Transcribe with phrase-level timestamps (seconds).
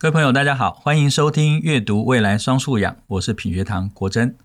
[0.00, 4.36] 各位朋友，大家好，欢迎收听《阅读未来双素养》，我是品学堂国珍。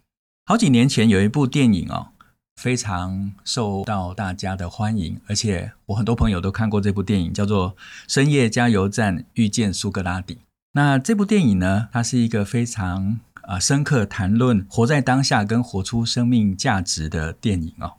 [0.48, 2.08] 好几年前有一部电影哦，
[2.56, 7.76] 非常受到大家的欢迎，而且我很多朋友都看过这部电影，叫做
[8.08, 10.34] 《深夜加油站遇见苏格拉底》。
[10.72, 17.98] 那这部电影呢，它是一个非常啊深刻谈论活在当下跟活出生命价值的电影哦。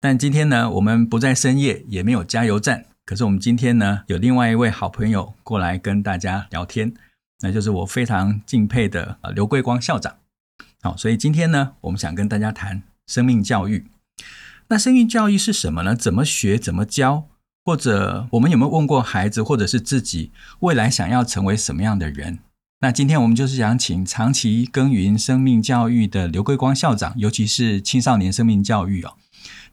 [0.00, 2.86] 但今天呢，我们不在深夜，也没有加油站。
[3.06, 6.94] 可是我们今天呢，有另外一位好朋友过来跟大家聊天，
[7.40, 10.16] 那就是我非常敬佩的刘桂光校长。
[10.80, 13.86] 好，所以今天呢，我们想跟大家谈生命教育。
[14.68, 15.94] 那生命教育是什么呢？
[15.94, 16.56] 怎么学？
[16.56, 17.28] 怎么教？
[17.66, 22.38] 或者我们有没有问过孩子，或者是自己未来想要成为什么样的人？
[22.80, 29.14] 那今天我们就是想请长期耕耘生命教育的刘桂光校长，尤其是青少年生命教育哦。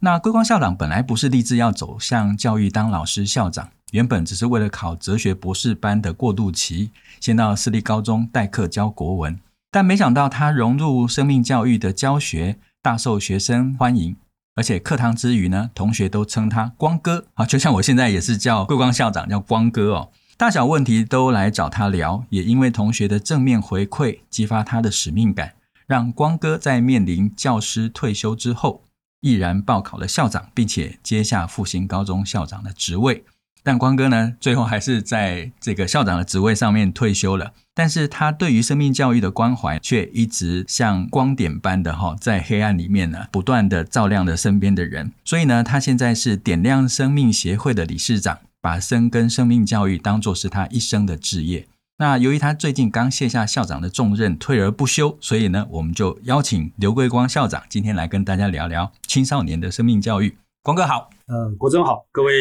[0.04, 9.40] 那桂光校长本来不是立志要走向教育当老师校长，原本只是为了考哲学博士班的过渡期，先到私立高中代课教国文。
[9.70, 14.16] 但没想到他融入生命教育的教学，大受学生欢迎，
[14.56, 25.54] 而且课堂之余呢，同学都称他光哥啊，就像我现在也是叫桂光校长叫光哥哦，大小问题都来找他聊，也因为同学的正面回馈，激发他的使命感，
[25.86, 28.82] 让光哥在面临教师退休之后，
[29.22, 33.24] 毅然报考了校长，并且接下复兴高中校长的职位。
[33.64, 37.54] 但光哥呢，最后还是在这个校长的职位上面退休了。
[37.76, 45.14] 但是他对于生命教育的关怀，却一直像光点般的哈，在黑暗里面呢，不断的照亮着身边的人。
[45.24, 51.68] 所以呢，他现在是点亮生命协会的理事长，把深耕生命教育当作是他一生的志业。
[51.98, 60.36] 那由于他最近刚卸下校长的重任，退而不休，所以呢，我们就邀请刘桂光校长今天来跟大家聊聊青少年的生命教育。
[60.64, 62.34] 光哥好，呃，国珍好，各位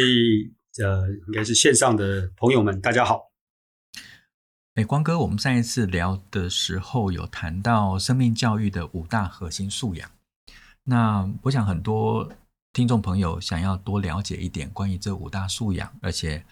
[0.83, 3.31] 呃，应该是线上的朋友们，大家好。
[4.77, 10.11] 哎，光哥，我们上一次聊的时候有谈到生命教育的五大核心素养，
[10.85, 12.33] 那我想很多
[12.73, 16.47] 听众朋友想要多了解一点关于这五大素养，而且。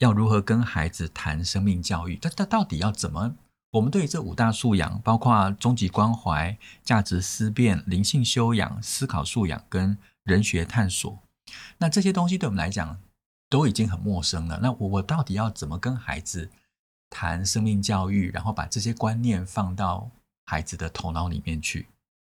[0.00, 2.16] 要如何跟孩子谈生命教育？
[2.16, 3.36] 他他到底要怎么？
[3.72, 11.18] 我们对于这五大素养，包括终极关怀、价值思辨、灵性修养、思考素养跟人学探索，
[11.78, 12.98] 那这些东西对我们来讲
[13.48, 14.58] 都已经很陌生了。
[14.62, 16.48] 那我我到底要怎么跟孩子
[17.10, 18.30] 谈生命教育？
[18.30, 20.10] 然后把这些观念放到
[20.46, 21.86] 孩子的头脑里面去？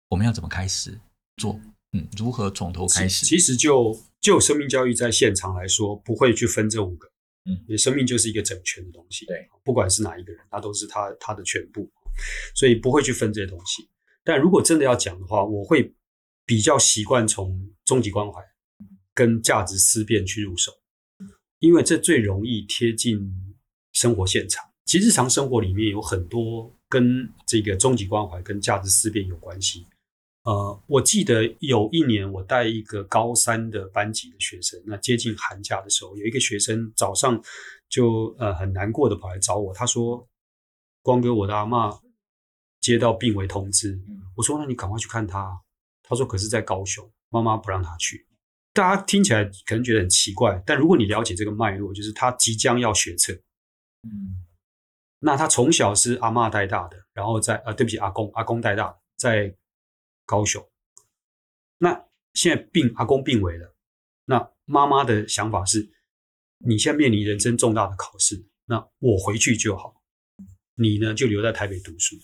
[0.08, 1.00] 我们要怎么开始
[1.36, 1.60] 做？
[1.92, 3.24] 嗯，如何从头开始？
[3.24, 7.09] 其实就就生命教育在现场来说，不会去分这五个。
[7.46, 11.90] 嗯，因为生命就是一个整全的东西，对，不管是哪一个人，他都是他他的全部，
[12.54, 13.88] 所以不会去分这些东西。
[14.22, 15.94] 但如果真的要讲的话，我会
[16.44, 18.42] 比较习惯从终极关怀
[19.14, 20.72] 跟价值思辨去入手，
[21.58, 23.32] 因为这最容易贴近
[23.92, 24.64] 生活现场。
[24.84, 29.86] 其实日常生活里面有很多跟这个终极关怀跟价值思辨有关系。
[30.44, 37.38] 呃，我记得有一年我带一个高三的班级的学生，那接近寒假的时候，有一个学生早上
[37.90, 40.26] 就呃很难过的跑来找我，他说
[41.04, 42.00] ：“光哥，我的阿嬷
[42.80, 44.00] 接到病危通知。”
[44.34, 45.60] 我说：“那你赶快去看他。”
[46.02, 48.26] 他说：“可是在高雄，妈妈不让他去。”
[48.72, 53.34] 大家听起来可能觉得很奇怪，但如果你了解这个脉络，就是他即将要学测，
[54.04, 54.46] 嗯，
[55.18, 59.54] 那他从小是阿嬷带大的，然后在呃，对不起，阿公，阿公带大的，在。
[60.30, 60.64] 高雄，
[61.78, 63.74] 那现在病阿公病危了，
[64.26, 65.90] 那妈妈的想法是，
[66.58, 70.00] 你现在面临人生重大的考试，那我回去就好，
[70.76, 72.14] 你呢就留在台北读书。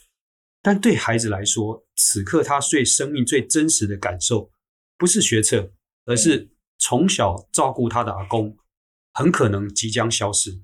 [0.63, 4.53] 但对孩子来说，此刻他最生命最真实的感受，
[4.97, 5.73] 不是学测，
[6.05, 8.57] 而是从小照顾他的阿公
[9.15, 10.63] 很可能即将消失，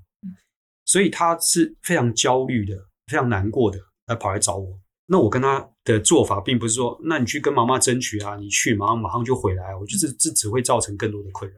[0.84, 4.80] 所以他是非常焦虑的，非常难过的，来跑来找我。
[5.06, 11.56] 那我跟他的做法，并不是说，那你去跟妈妈争取啊，你去马上马上就回来，我觉得这只会造成更多的困扰。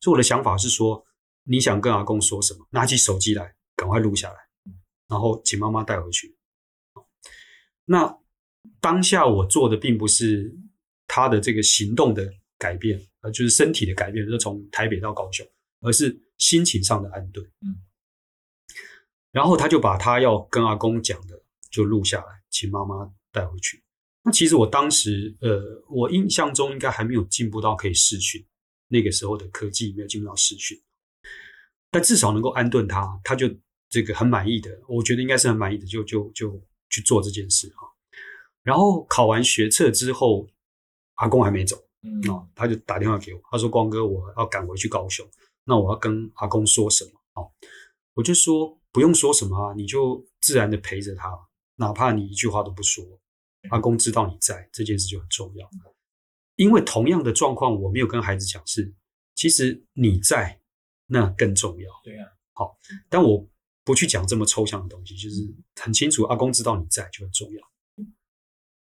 [0.00, 1.04] 所以我的想法是说，
[1.44, 4.36] 你想跟阿公说什么，拿起手机来，赶快录下来，
[5.08, 6.36] 然后请妈妈带回去。
[7.84, 8.18] 那
[8.80, 10.54] 当下我做的并不是
[11.06, 12.28] 他的这个行动的
[12.58, 15.46] 改变，而就是身体的改变，就是从台北到高雄，
[15.80, 17.44] 而是心情上的安顿。
[17.60, 17.74] 嗯，
[19.30, 21.40] 然后他就把他要跟阿公讲的
[21.70, 22.42] 就录下来。
[22.50, 23.82] 请妈妈带回去。
[24.22, 28.44] 那其实我当时，呃，我印象中应该还没有进步到可以视讯，
[28.88, 30.78] 那个时候的科技没有进步到视讯，
[31.90, 33.48] 但至少能够安顿他，他就
[33.88, 37.88] 这个很满意的，我觉得应该是很满意的，就就就去做这件事啊。
[38.62, 40.46] 然后考完学测之后，
[41.14, 42.20] 阿公还没走，嗯，
[42.54, 45.26] 他就打电话给我，他说：“光哥，我要赶回去高雄，
[45.64, 47.10] 那我要跟阿公说什么？”
[47.40, 47.50] 哦，
[48.12, 51.30] 我就说：“不用说什么啊，你就自然的陪着他，
[51.80, 53.02] 哪怕你一句话都不说，
[53.70, 55.68] 阿公知道你在，这件事就很重要。
[56.56, 58.94] 因为同样的状况，我没有跟孩子讲是，
[59.34, 60.60] 其实你在
[61.06, 61.90] 那更重要。
[62.04, 62.78] 对啊，好，
[63.08, 63.48] 但我
[63.82, 65.36] 不去讲这么抽象的东西，就是
[65.80, 67.70] 很清楚，阿公知道你在就很重要。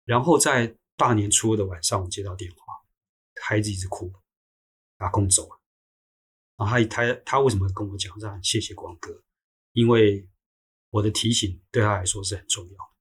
[0.04, 2.58] 然后在大年初二的晚上，我接到电话，
[3.42, 4.12] 孩子一直哭，
[4.98, 5.62] 阿公走了。
[6.58, 8.44] 然后他他他为什么跟我讲这样？
[8.44, 9.24] 谢谢光哥，
[9.72, 10.28] 因为
[10.94, 12.94] 我的提醒对他来说是很重要的。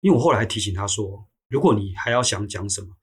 [0.00, 2.94] 因为我后来还提醒他说，如果你还要想讲什么。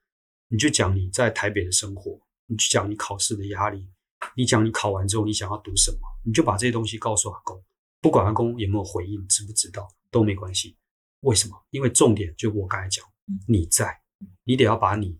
[0.52, 3.88] 你就讲你在台北的生活，你去讲你考试的压力，
[4.36, 7.64] 你讲你考完之后你想要读什么，你就把这些东西告诉阿公，
[8.02, 10.76] 不管阿公有没有回应，知不知道都没关系。
[11.20, 11.56] 为什么？
[11.70, 13.06] 因为重点就我刚才讲，
[13.48, 14.02] 你在，
[14.44, 15.20] 你得要把你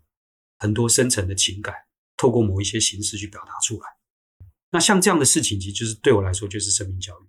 [0.58, 1.76] 很多深层的情感，
[2.16, 3.88] 透过某一些形式去表达出来。
[4.72, 7.24] 那像这样的事情，其实就是对我来说就是生命教育。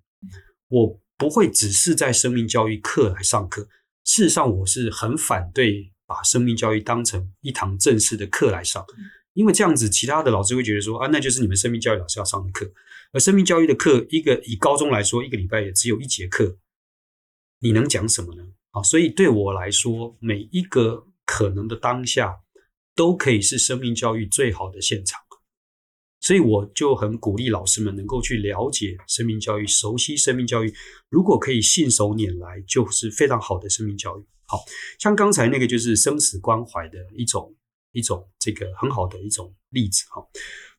[0.69, 3.69] 我不会只是在生命教育课来上课，
[4.03, 5.91] 事实上我是很反对。
[6.07, 8.85] 把生命教育当成一堂正式的课来上，
[9.31, 12.69] 因为这样子，其他的老师会觉得说啊，那就是你们生命教育老师要上的课。
[13.13, 16.57] 而生命教育的课，一个以高中来说，一个礼拜也只有一节课，
[17.61, 18.43] 你能讲什么呢？
[18.71, 22.39] 啊，所以对我来说，每一个可能的当下，
[22.93, 25.21] 都可以是生命教育最好的现场。
[26.21, 30.71] 所以我就很鼓励老师们能够去了解生命教育，熟悉生命教育。
[31.09, 34.25] 如果可以信手拈来，就是非常好的生命教育。
[34.45, 34.63] 好
[34.99, 37.55] 像刚才那个就是生死关怀的一种
[37.93, 40.21] 一种这个很好的一种例子哈。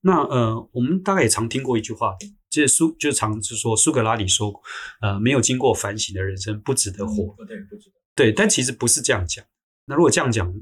[0.02, 2.14] 那呃，我们大概也常听过一句话，
[2.50, 4.52] 就是苏就常是说苏格拉底说，
[5.00, 7.34] 呃，没有经过反省的人生不值得活。
[7.46, 7.96] 对，不值得。
[8.14, 9.44] 对，但其实不是这样讲。
[9.86, 10.52] 那如果这样讲，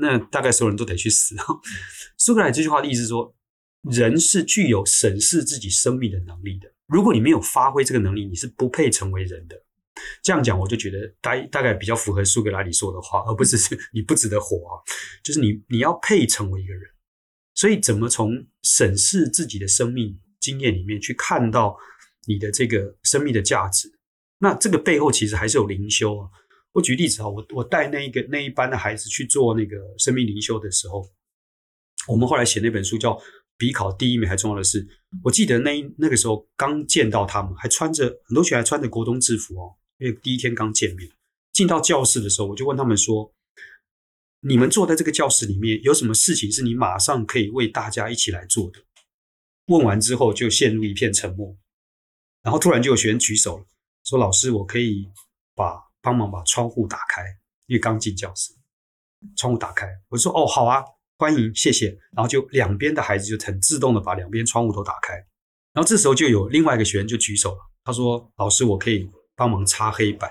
[0.00, 1.36] 那大概所有人都得去死。
[2.18, 3.32] 苏格拉底这句话的意思是说，
[3.90, 6.72] 人是具有审视自己生命的能力的。
[6.86, 9.60] 如果你没有发挥这个能力，你是不配成为人的。
[10.22, 13.56] 这样讲，我就觉得大大概比较符合苏格拉底说的话，而不是
[13.92, 14.76] 你不值得活啊，
[15.24, 16.82] 就是你你要配成为一个人。
[17.54, 21.74] 所以，怎么从审视自己的生命经验里面去看到
[22.26, 23.90] 你的这个生命的价值？
[24.38, 26.28] 那这个背后其实还是有灵修啊。
[26.72, 31.02] 我举例子啊，我我带那一个那一班的孩子去做那个生命灵修的时候，
[32.06, 33.14] 我们后来写那本书叫
[33.56, 34.84] 《比考第一名还重要的是》。
[35.24, 39.74] 我记得那那个时候刚见到他们，还穿着很多学员还穿着国中制服哦。
[39.98, 41.10] 因为第一天刚见面，
[41.52, 43.32] 进到教室的时候，我就问他们说
[44.40, 48.80] ：“你们坐在这个教室里面，有什么事情是你马上可以为大家一起来做的？”
[49.68, 51.56] 问完之后，就陷入一片沉默。
[52.42, 53.64] 然后突然就有学员举手了，
[54.04, 55.10] 说：“老师，我可以
[55.54, 57.22] 把帮忙把窗户打开，
[57.66, 58.52] 因为刚进教室，
[59.34, 60.84] 窗户打开。”我说：“哦，好啊，
[61.18, 65.14] 欢迎，谢谢。”然后就两边的孩子就很自动的把两边窗户都打开。
[65.72, 70.30] 然后这时候就有另外一个学员就举手了，他说：“老师，我可以。”帮忙擦黑板，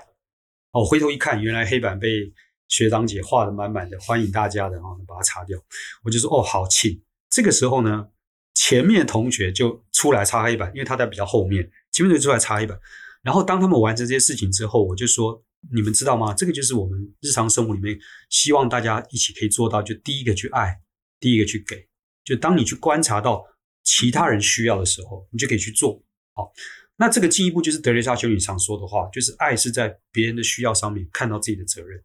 [0.72, 2.32] 我回头一看，原来黑板被
[2.66, 5.56] 学长姐画的满满的，欢迎大家的，然后把它擦掉。
[6.02, 7.00] 我就说，哦，好，请。
[7.30, 8.08] 这个时候呢，
[8.54, 12.76] 前面同学就出来擦黑板，因为他在比较后面，前面就出来擦黑板。
[13.22, 15.40] 然后当他们完成这些事情之后，我就说，
[15.72, 16.32] 你们知道吗？
[16.34, 17.98] 这个就是我们日常生活里面
[18.30, 20.80] 希望大家一起可以做到，就第一个去爱，
[21.20, 21.86] 第一个去给。
[22.24, 23.44] 就当你去观察到
[23.82, 26.02] 其他人需要的时候，你就可以去做，
[26.34, 26.52] 好。
[26.98, 32.02] 那这个进一步就是德蕾莎修女常说的话，就是爱是在别人的需要上面看到自己的责任，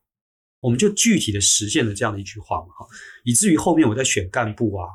[0.59, 2.85] 我们就具体的实现了这样的一句话嘛，哈，
[3.23, 4.89] 以至于后面我在选干部啊，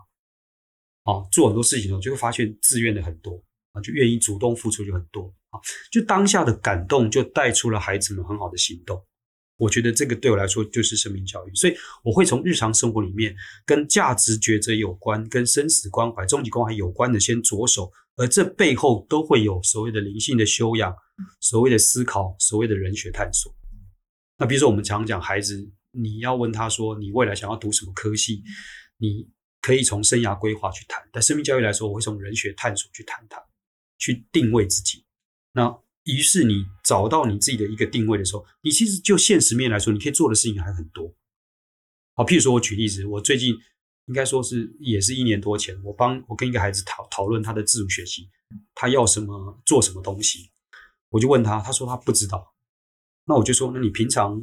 [1.05, 3.43] 啊，做很多事情的时候，就会发现自愿的很多
[3.73, 5.61] 啊，就愿意主动付出就很多啊，
[5.91, 9.05] 就当下的感动就带出了孩子们很好的行动。
[9.59, 11.75] 我觉得这个对我来说就是生命教育，所以
[12.05, 13.35] 我会从日常生活里面
[13.65, 20.95] 跟价值抉择有关、跟生死关怀、终极关怀有关的先着手，而这背后都会有所谓的灵性的修养、
[21.41, 23.51] 所谓的思考、所谓的人学探索。
[24.37, 28.43] 那比如说我们常讲孩子，你要问他说你未来想要读什么科系，
[28.99, 29.27] 你
[29.63, 33.43] 可以从生涯规划去谈，但生命教育来说，我会从人学探索去谈它，
[33.97, 35.06] 去定位自己。
[35.57, 35.83] 那。
[36.07, 41.13] 于是你找到你自己的一个定位的时候，你其实就现实面来说，你可以做的事情还很多。
[42.15, 43.53] 好，譬如说我举例子，我最近
[44.05, 48.31] 应该说是也是一年多前，我帮我跟一个孩子讨讨论他的自主学习，
[48.73, 50.49] 他要什么做什么东西，
[51.09, 52.55] 我就问他，他说他不知道。
[53.25, 54.41] 那我就说，那你平常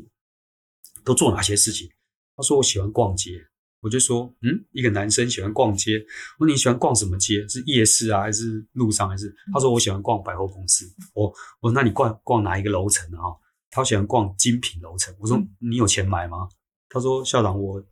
[1.05, 1.89] 都做哪些事情？
[2.35, 3.41] 他说我喜欢逛街。
[3.83, 6.03] 我就说，嗯，一个男生喜欢逛街。
[6.39, 7.45] 我说你喜欢逛什么街？
[7.49, 9.09] 是夜市啊，还是路上？
[9.09, 9.35] 还是？
[9.53, 10.85] 他说我喜欢逛百货公司。
[11.13, 11.27] 我
[11.59, 13.35] 我说那你逛逛哪一个楼层啊？
[13.69, 15.13] 他喜欢逛精品楼层。
[15.19, 16.47] 我说你有钱买吗？
[16.87, 17.83] 他说校长，我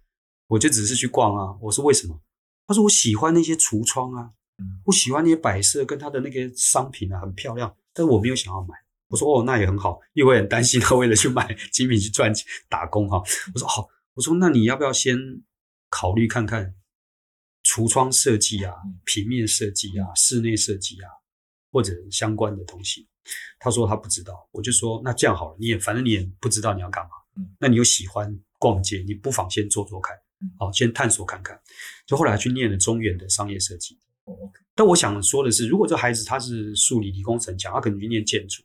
[0.48, 1.58] 我就只是去逛啊。
[1.62, 2.22] 我说为什么？
[2.66, 4.32] 他说我喜欢那些橱窗啊，
[4.86, 8.76] 我喜欢那些摆设跟他的那个商品啊，很漂亮，但我没有想要买。
[9.10, 13.22] 我说哦，那也很好，因为我很担心他为了去买 精品去赚钱打工哈。
[13.54, 15.18] 我说好，我说那你要不要先
[15.92, 16.74] 考虑看看
[17.64, 18.74] 橱窗设计啊、
[19.06, 21.08] 平面设计啊、室内设计啊，
[21.72, 23.08] 或者相关的东西？
[23.60, 27.12] 他说他不知道，我就说那这样好了，你也反正你也不知道你要干嘛，
[27.60, 30.18] 那你又喜欢逛街，你不妨先做做看，
[30.58, 31.60] 好，先探索看看。
[32.08, 34.00] 就后来去念了中原的商业设计。
[34.74, 38.64] 但我想说的是，如果这孩子他是数理理工程强，他可能去念建筑，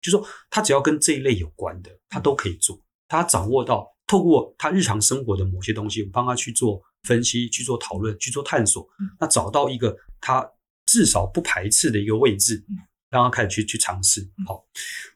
[0.00, 2.80] 就说他只要跟这一类有关的，他都可以做。
[3.10, 8.88] 他掌握到透过他日常生活的某些东西，我帮他去做分析、去做讨论、去做探索，
[9.18, 10.48] 那找到一个他
[10.86, 12.64] 至少不排斥的一个位置，
[13.10, 14.26] 让他开始去去尝试。
[14.46, 14.64] 好，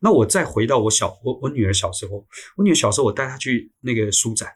[0.01, 4.53] 那我再回到我小我我女儿小时候，我女儿小时候我带她去那个书展。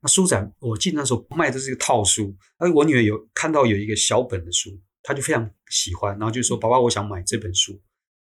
[0.00, 2.34] 那书展，我记得那时候卖的是一个套书。
[2.58, 4.70] 哎，我女儿有看到有一个小本的书，
[5.02, 7.80] 她就非常喜欢，然后就说：“爸爸，我想买这本书。”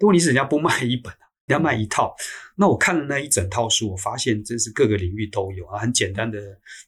[0.05, 2.15] 问题是人家不卖一本啊，人家卖一套。
[2.55, 6.39] 那我看了那一整套书，我发现真是各个领域都有啊，很简单的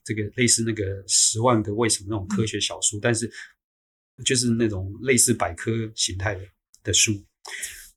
[0.04, 3.30] 这个类似那个十万个为什么那种科学小书，但是
[4.24, 6.40] 就是那种类似百科形态的
[6.84, 7.12] 的书，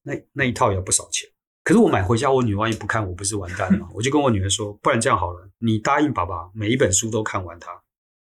[0.02, 1.30] 那那一套也要不少钱。
[1.64, 3.90] 可是我买回家，我女儿万一不看，我不是完蛋了吗？
[3.94, 7.72] 我就跟我女儿说，不然这样好了，你答应爸爸，每一本书都看完它，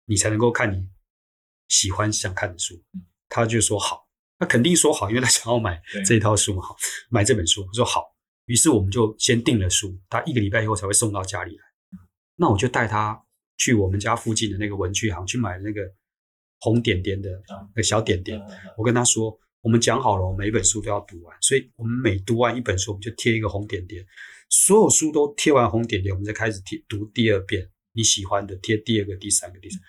[0.06, 0.88] 你才能够看你
[1.68, 2.74] 喜欢想看的书。
[3.28, 4.08] 她就说好，
[4.38, 6.76] 那肯定说好，因为她想要买这一套书嘛，好，
[7.08, 7.64] 买这本书。
[7.64, 8.12] 我说好，
[8.50, 11.62] 于是我们就先订了书，他一个礼拜以后才会送到家里来。
[12.34, 13.16] 那我就带他
[13.56, 15.82] 去我们家附近的那个文具行去买那个
[16.58, 18.40] 红点点的那个小点点，
[18.76, 19.38] 我跟他说。
[19.62, 24.02] 我们讲好了，我每一本书都要读完，所以我们每读完一本书，我们就贴一个红点点。
[24.48, 29.84] 所有书都贴完红点点，我们再开始贴读第二遍你喜欢的，贴第二个、第三个、第三个。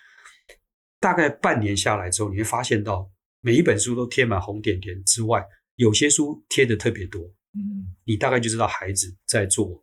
[1.00, 5.42] 大概半年下来之后，你会发现到每一本书都贴满红点点之外，
[5.76, 7.22] 有些书贴的特别多。
[7.54, 9.82] 嗯，你大概就知道孩子在做，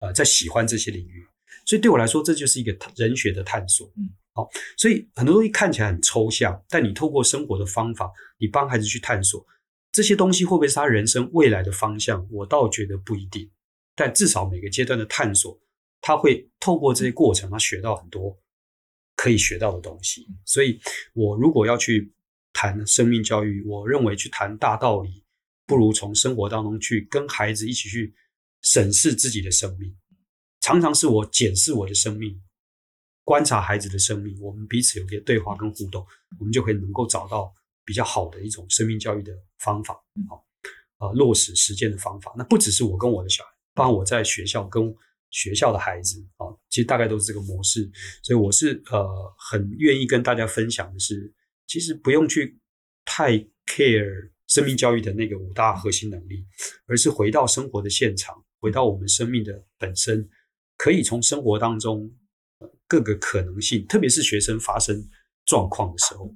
[0.00, 1.26] 呃，在喜欢这些领域。
[1.64, 3.92] 所以对我来说，这就是一个人学的探索。
[3.96, 4.10] 嗯。
[4.34, 8.08] 好，所以很多东西看起来很抽象，但你透过生活的方法，
[8.38, 9.44] 你帮孩子去探索
[9.90, 12.24] 这些东西，会不会是他人生未来的方向？
[12.30, 13.50] 我倒觉得不一定，
[13.96, 15.60] 但至少每个阶段的探索，
[16.00, 18.38] 他会透过这些过程，他学到很多
[19.16, 20.28] 可以学到的东西。
[20.44, 20.80] 所以，
[21.14, 22.12] 我如果要去
[22.52, 25.24] 谈生命教育，我认为去谈大道理，
[25.68, 28.14] 不如从生活当中去跟孩子一起去
[28.62, 29.94] 审视自己的生命。
[30.60, 32.42] 常常是我检视我的生命。
[33.22, 36.02] 观察孩子的生命，我们彼此有些对话跟互动，
[36.40, 37.52] 我们就可以能够找到
[37.84, 39.94] 比较好的一种生命教育的方法，
[40.30, 40.42] 好，
[40.96, 42.34] 呃，落实实践的方法。
[42.38, 44.82] 那不只是我跟我的小孩，包括我在学校跟
[45.28, 47.90] 学校的孩子，啊，其实大概都是这个模式。
[48.22, 49.06] 所以我是呃
[49.36, 51.30] 很愿意跟大家分享的是，
[51.66, 52.58] 其实不用去
[53.04, 56.44] 太 care 生命教育的那个五大核心能力，
[56.86, 60.28] 而是回到生活的现场，回到我们生命的本身，
[60.76, 62.10] 可以从生活当中。
[62.88, 64.98] 各个可能性，特别是学生发生
[65.44, 66.34] 状况的时候，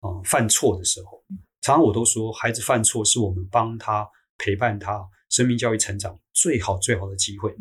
[0.00, 1.24] 啊、呃，犯错的时候，
[1.62, 4.04] 常常我都说，孩子犯错是我们帮他
[4.36, 7.54] 陪伴他生命教育成长最好最好的机会。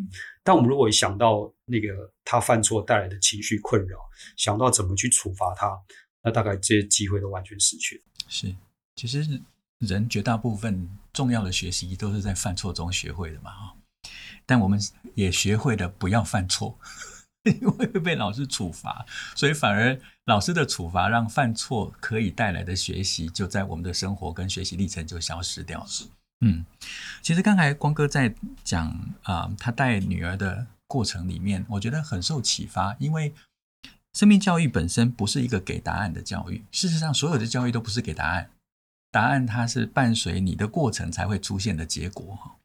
[0.44, 4.00] 但我们如果想到那个他犯错带来的情绪困扰，
[4.36, 5.80] 想到怎么去处罚他，
[6.24, 8.04] 那大概这些机会都完全失去了。
[8.28, 8.54] 是，
[8.96, 9.24] 其实
[9.86, 13.76] 人绝大部分重要的学习都是在犯错中学会的嘛，哈。
[14.46, 14.80] 但我们
[15.16, 16.78] 也学会了不要犯错。
[17.44, 25.88] 因为会被老师处罚，所以反而老师的处罚让犯错可以带来的学习，就在我们的生活跟学习历程就消失掉了。
[26.40, 26.66] 嗯，
[27.22, 28.88] 其实刚才光哥在讲
[29.24, 33.34] 啊、呃，他带女儿的过程里面，我觉得很受启发，因为
[34.14, 36.64] 生命教育本身不是一个给答案的教育。
[36.72, 38.50] 事实上，所有的教育都不是给答案，
[39.14, 42.58] 答案它是伴随你的过程才会出现的结果哈。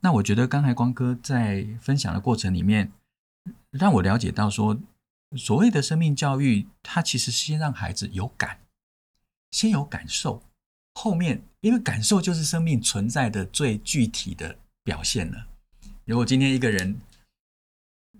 [0.00, 2.92] 那我觉得刚才光哥在分享的过程里面。
[3.70, 4.76] 让我了解到说，
[5.36, 8.58] 所谓的生命教育，它其实是先让孩子有感，
[9.52, 10.42] 先有感受，
[10.94, 15.46] 后面因为感受就是生命存在的最具体的表现了。
[16.06, 16.96] 如果今天一个人，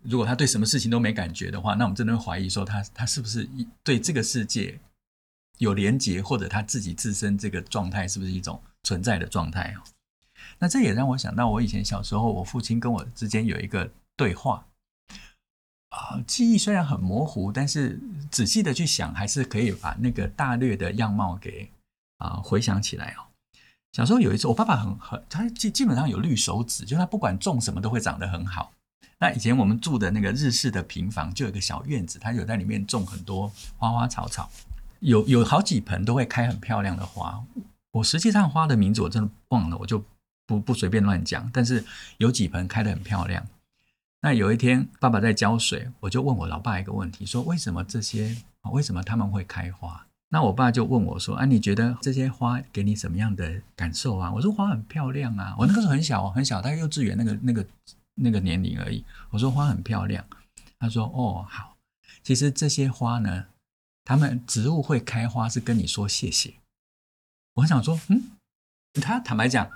[0.03, 3.49] 如果他对什么事情都没感觉的话，那我们真的会怀疑说他他是不是
[3.83, 4.79] 对这个世界
[5.59, 9.75] 有连结，或者他自己自身这个状态是不是一种存在的状态？
[10.59, 14.67] 那这也让我想到，我以前小时候，我父亲跟我之间有一个对话。
[15.91, 17.99] 啊，记忆虽然很模糊，但是
[18.31, 21.71] 仔细的去想，还是可以把那个大略的样貌给
[22.19, 23.25] 啊回想起来哦。
[23.93, 28.73] 小时候有一次，我爸爸很很，他基基本上有绿手指，就他不管种什么都会长得很好。
[29.19, 34.51] 那以前我们住的那个日式的平房，就有一个小院子，他有在里面种很多花花草草，
[35.01, 37.45] 有有好几盆都会开很漂亮的花。
[37.93, 40.05] 我实际上花的名字我真的忘了，我就
[40.47, 41.51] 不不随便乱讲。
[41.53, 41.85] 但是
[42.19, 43.47] 有几盆开得很漂亮。
[44.23, 48.37] 那有一天，爸爸在浇水，我就问我老爸一个问题，说为什么这些，
[48.73, 50.07] 为什么他们会开花？
[50.29, 57.65] 那我爸就问我说：“啊，你觉得这些花给你什么样的感受啊？”我说：“花很漂亮啊。”我那个时候很小，很小，大概幼稚园那个那个
[58.17, 59.05] 那个年龄而已。
[59.31, 60.25] 我说：“花很漂亮。”
[60.81, 61.77] 他说：“哦，好。
[62.25, 63.45] 其实这些花呢，
[64.07, 66.55] 他们植物会开花是跟你说谢谢。”
[67.57, 68.31] 我想说：“嗯。”
[69.03, 69.71] 他坦白讲，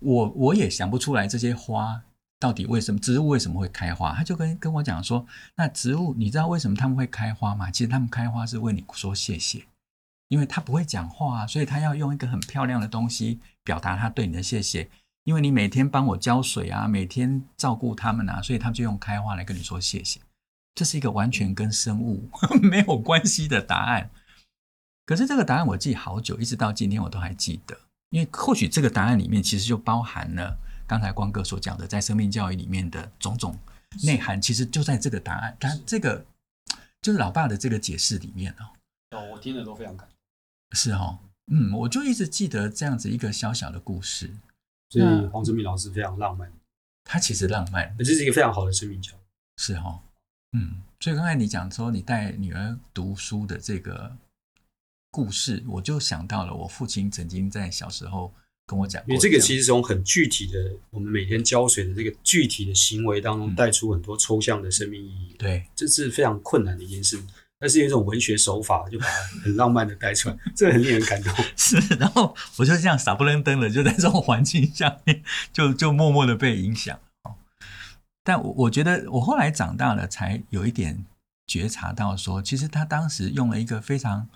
[0.00, 2.04] 我我也想不出来这些花。
[2.38, 4.14] 到底为什么植物为什么会开花？
[4.14, 7.70] 他就跟跟我讲说，那植物你知道为什么他们会开花吗？
[7.70, 9.64] 其实他们开花是为你说谢谢，
[10.28, 14.90] 因为他不会讲话啊，所以他要用一个很漂亮的东西表达他对你的谢谢。
[15.24, 20.20] 因为你每天帮我浇水啊，每天照顾他们啊，所以他们就用开花来跟你说谢谢。
[20.76, 22.30] 这是一个完全跟生物
[22.62, 24.10] 没有关系的答案。
[25.06, 27.76] 可是这个答案我记好久，一直到今天我都还记得，
[28.10, 30.58] 因为或许这个答案里面其实就包含了。
[30.86, 33.58] 刚才光哥所讲的，在生命教育里面的种种
[34.04, 35.56] 内涵，其实就在这个答案。
[35.58, 36.24] 但这个
[37.02, 39.16] 就是老爸的这个解释里面哦。
[39.16, 40.16] 哦，我听了都非常感动。
[40.78, 41.18] 是哦，
[41.50, 44.30] 嗯，我就一直记得这样子一个小小的故事。
[44.90, 46.52] 所以黄春明老师非常浪漫。
[47.02, 49.20] 他其实浪漫，这是一个非常好的生命教育。
[49.56, 50.00] 是哦，
[50.56, 54.16] 嗯，所以刚才你讲说你带女儿读书的这个
[55.10, 58.32] 故事，我就想到了我父亲曾经在小时候。
[58.68, 60.58] 跟我讲，因为这个其实从很具体的，
[60.90, 65.36] 我们每天浇水的这个具体的行为当中，带出很多抽象的生命意义。
[65.38, 67.16] 对，这是非常困难的一件事，
[67.60, 69.12] 但是有一种文学手法，就把它
[69.44, 71.32] 很浪漫的带出来， 这很令人感动。
[71.56, 75.22] 是，然后我就这样傻不愣登的，就在这种环境下面，
[75.52, 76.98] 就就默默的被影响。
[78.26, 81.06] 但我我觉得，我后来长大了，才有一点
[81.46, 84.28] 觉察到说，其实他当时用了一个非常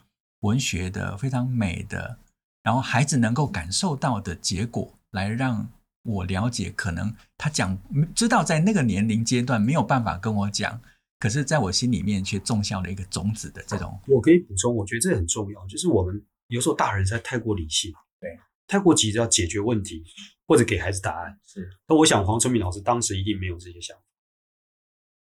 [0.43, 2.19] 文学的、非常美的。
[2.63, 5.69] 然后孩子能够感受到的结果，来让
[6.05, 7.77] 我了解，可能他讲
[8.15, 10.81] 知道在那个年龄阶段没有办法跟我讲，
[11.19, 13.99] 可是在我心里面却种下了一个种子的这种。
[14.07, 20.05] 我可以补充，我觉得这很重要，就是我们有时候大人在太过理性，对，太过急着要解决问题
[20.51, 21.39] 或者给孩子答案。
[21.47, 24.03] 是，那我想黄春明老师当时一定没有这些想法。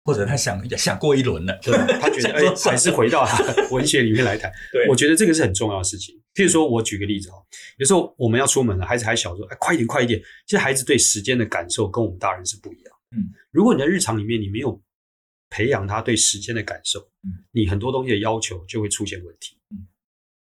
[0.03, 4.51] 或者他想 想过一轮了，对，他觉得 哎，还是回到他文学里面来谈。
[4.73, 6.19] 对，我觉得这个是很重要的事情。
[6.33, 7.37] 譬如说，我举个例子哈，
[7.77, 10.19] 有时候我们要出门了，孩子还小，说哎，快一点，快一点。
[10.47, 12.95] 其实孩子对时间的感受跟我们大人是不一样。
[13.11, 14.81] 嗯，如果你在日常里面你没有
[15.51, 19.55] 培养他对时间的感受，嗯，你很多东西的要求就会出现问题。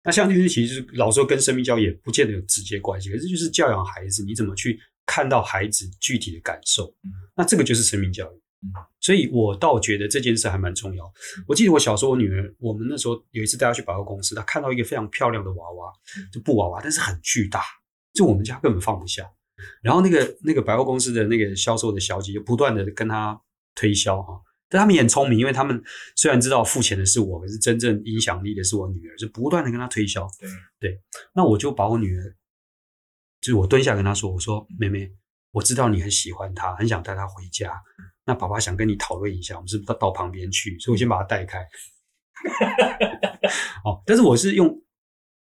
[0.06, 6.86] 嗯，那像这些其实老实说跟生命教育也不见得有直接关系，可是就是教养孩子，你怎么去看到孩子具体的感受？
[7.04, 8.40] 嗯，那这个就是生命教育。
[9.00, 11.12] 所以，我倒觉得这件事还蛮重要。
[11.46, 15.92] 我记得我小时候，我女儿，我们那时候有一次带她去百货公司，她看到一个非常漂亮的娃娃，
[16.32, 17.62] 就布娃娃，但是很巨大，
[18.12, 19.30] 就我们家根本放不下。
[19.82, 23.40] 然后那个那个百货公司的那个销售的小姐就不断的跟她
[23.74, 25.80] 推销哈，但他们也很聪明，因为他们
[26.16, 30.26] 虽然知道付钱的是我，可是真正影响力的是我女儿，就不断的跟她推销。
[30.40, 31.00] 对对，
[31.34, 32.22] 那我就把我女儿，
[33.40, 35.10] 就是我蹲下跟她说，我说妹妹，
[35.52, 37.72] 我知道你很喜欢她，很想带她回家。
[38.24, 40.76] 那爸爸想跟你讨论一下，我们是不是到到旁边去？
[40.80, 41.60] 所以我先把她带开。
[43.84, 44.82] 哦，但是我是用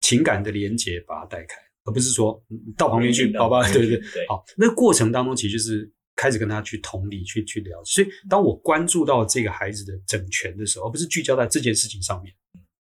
[0.01, 2.39] 情感的连接把她带开，而不是说
[2.77, 3.29] 到旁边去。
[3.29, 4.43] 爸爸，对对对，好。
[4.55, 7.81] 那过程当中，其实就是开始跟他去同理，去去聊。
[7.85, 12.35] 所以，当我关注到这个孩子的整全的时候，而不是聚焦在这件事情上面，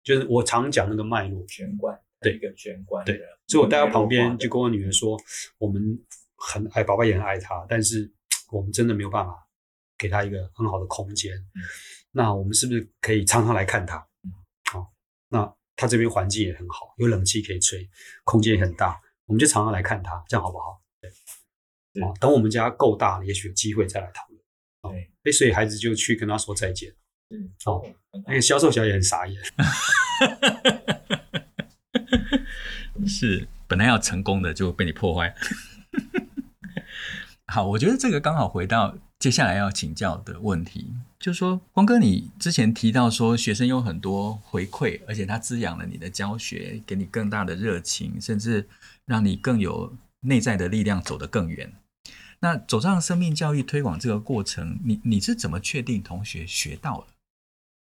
[0.03, 3.05] 就是我常讲那个脉络全观，对一个全观。
[3.05, 5.21] 对，所以我带到旁边就跟我女儿说
[5.59, 6.01] ：“我们
[6.37, 8.11] 很爱爸爸，也很爱他，但是
[8.51, 9.35] 我们真的没有办法。”
[10.01, 11.59] 给他一个很好的空间，嗯、
[12.13, 13.99] 那我们是不是可以常常来看他？
[14.71, 14.93] 好、
[15.29, 17.85] 那他这边环境也很好，有冷气可以吹，
[18.23, 20.81] 空间也很大，我们就常常来看他，这样好不好？
[21.01, 21.11] 对，
[21.99, 24.39] 对哦、等我们家够大了，也许有机会再来讨论。
[25.23, 26.93] 对、哦，所以孩子就去跟他说再见。
[27.31, 27.87] 嗯，好、哦，
[28.27, 29.43] 那个销售小姐很傻眼，
[33.07, 35.35] 是本来要成功的就被你破坏。
[37.51, 38.97] 好，我觉得这个刚好回到。
[39.19, 48.69] 接下来要请教的问题，就是说，光哥，你之前提到说，学生有很多回馈，而且他滋养了你的教学，给你更大的热情，甚至
[49.07, 51.73] 让你更有内在的力量，走得更远。
[52.41, 57.09] 那走上生命教育推广这个过程，你你是怎么确定同学学到了？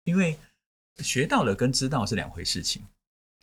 [0.06, 0.38] 因为
[1.00, 2.82] 学到了跟知道是两回事情。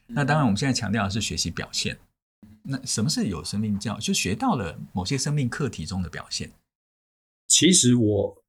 [0.06, 1.98] 那当然，我们现在强调的是学习表现。
[2.62, 4.00] 那什么是有生命教育？
[4.00, 6.50] 就学到了某些生命课题中的表现。
[7.46, 8.42] 其实我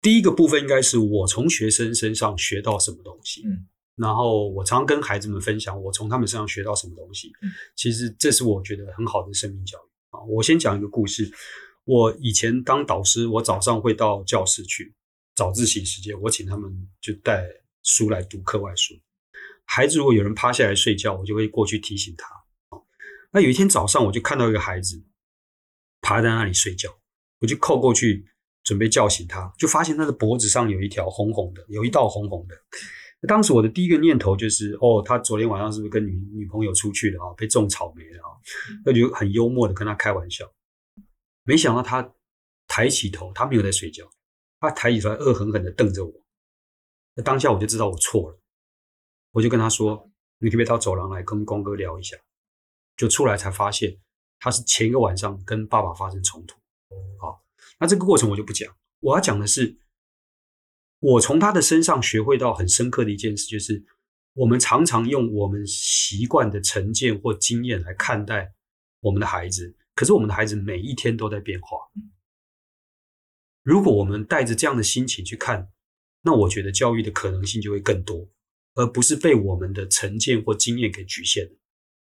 [0.00, 10.20] 第一个部分应该是我从学生身上学到什么东西，嗯，然后我常常跟孩子们分享我从他们身上学到什么东西，嗯，其实这是我觉得很好的生命教育啊。
[10.22, 11.30] 我先讲一个故事。
[11.86, 14.92] 我以前当导师，我早上会到教室去，
[15.36, 16.68] 早自习时间，我请他们
[17.00, 17.46] 就带
[17.84, 18.92] 书来读课外书。
[19.64, 22.28] 孩子如果有人趴下来睡觉，我就会过去提醒他。
[23.30, 25.00] 那有一天早上，我就看到一个孩子
[26.00, 26.90] 趴在那里睡觉，
[27.38, 28.26] 我就靠过去
[28.64, 32.56] 准备叫醒他，就发现他的脖子上有一条红红的，有一道红红的。
[33.28, 37.34] 当时我的第一个念头就是，哦，他昨天晚上是不是跟女女朋友出去了啊？
[37.36, 38.34] 被种草莓了啊？
[38.84, 40.44] 那就很幽默的跟他开玩笑。
[41.46, 42.12] 没想到他
[42.66, 44.10] 抬起头，他没有在睡觉，
[44.58, 46.12] 他抬起头来恶狠狠地瞪着我。
[47.14, 48.38] 那当下我就知道我错了，
[49.30, 52.16] 我就跟他说：“你可不可以到走廊来跟光哥聊一下？”
[52.96, 53.98] 就出来才发现
[54.38, 56.56] 他是前一个晚上跟爸爸发生冲突。
[57.18, 57.44] 好，
[57.78, 58.74] 那这个过程我就不讲。
[59.00, 59.78] 我要讲的是，
[60.98, 63.84] 我从他的身上学会到很深刻的一件事，就是
[64.32, 68.54] 我们常常用我们习惯的成见或经验来看待
[69.00, 69.76] 我们的孩子。
[69.96, 71.78] 可是我们的孩子每一天都在变化。
[73.64, 75.72] 如果我们带着这样的心情去看，
[76.22, 78.28] 那我觉得教育的可能性就会更多，
[78.74, 81.50] 而不是被我们的成见或经验给局限。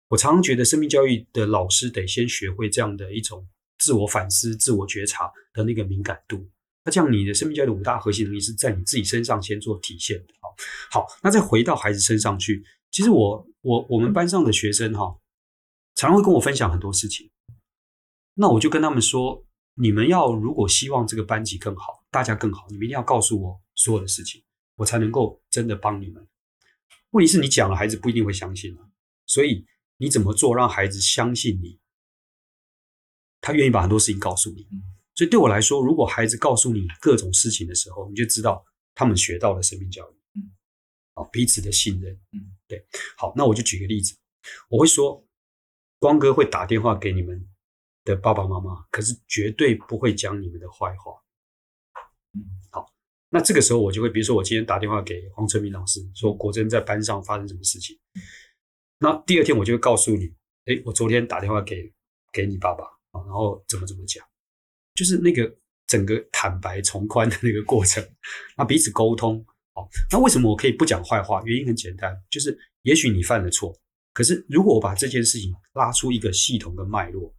[0.07, 3.45] 我常常觉得，生命教育的老师得先学会这样的一种
[3.77, 6.49] 自我反思、自我觉察的那个敏感度。
[6.85, 10.33] 那这样，你的生命教育的五大核心能力是在你自己身上先做体现的。
[10.39, 10.55] 好，
[11.01, 15.19] 好，那再回到孩子身上去，其实我我我们班上的学生哈，
[15.95, 17.29] 常常会跟我分享很多事情。
[18.41, 24.41] 那我就跟他们说，你们要如果希望这个班级更好，大家更好，你们一定要告诉我所有的事情，
[24.77, 26.25] 我才能够真的帮你们。
[27.09, 28.87] 问题是你讲了，孩子不一定会相信啊。
[29.25, 29.65] 所以
[29.97, 31.81] 你怎么做让孩子相信你？
[33.41, 34.65] 他愿意把很多事情告诉你。
[35.15, 38.63] 所以对我来说，如果孩子告诉你各种事情的时候，你就知道
[38.95, 40.15] 他们学到了生命教育。
[41.15, 42.13] 啊，彼此的信任。
[42.31, 42.87] 嗯，对。
[43.17, 44.15] 好，那我就举个例子，
[44.69, 45.27] 我会说，
[45.99, 47.45] 光哥会打电话给你们
[48.09, 51.13] 的爸爸妈妈，可是绝对不会讲你们的坏话。
[52.33, 52.41] 嗯，
[52.71, 52.91] 好，
[53.29, 57.95] 那这个时候我就会，比如说我今天打电话给黄春明老师，说国珍在班上发生什么事情，
[58.97, 60.25] 那第二天我就会告诉你，
[60.65, 61.93] 哎，我昨天打电话给
[62.33, 64.25] 给你爸爸啊，然后怎么怎么讲，
[64.95, 68.03] 就是那个整个坦白从宽的那个过程，
[68.57, 69.45] 那彼此沟通。
[69.75, 71.43] 好，那为什么我可以不讲坏话？
[71.45, 73.71] 原因很简单，就是也许你犯了错，
[74.13, 77.31] 可是如果我把这件事情拉出一个系统的脉络。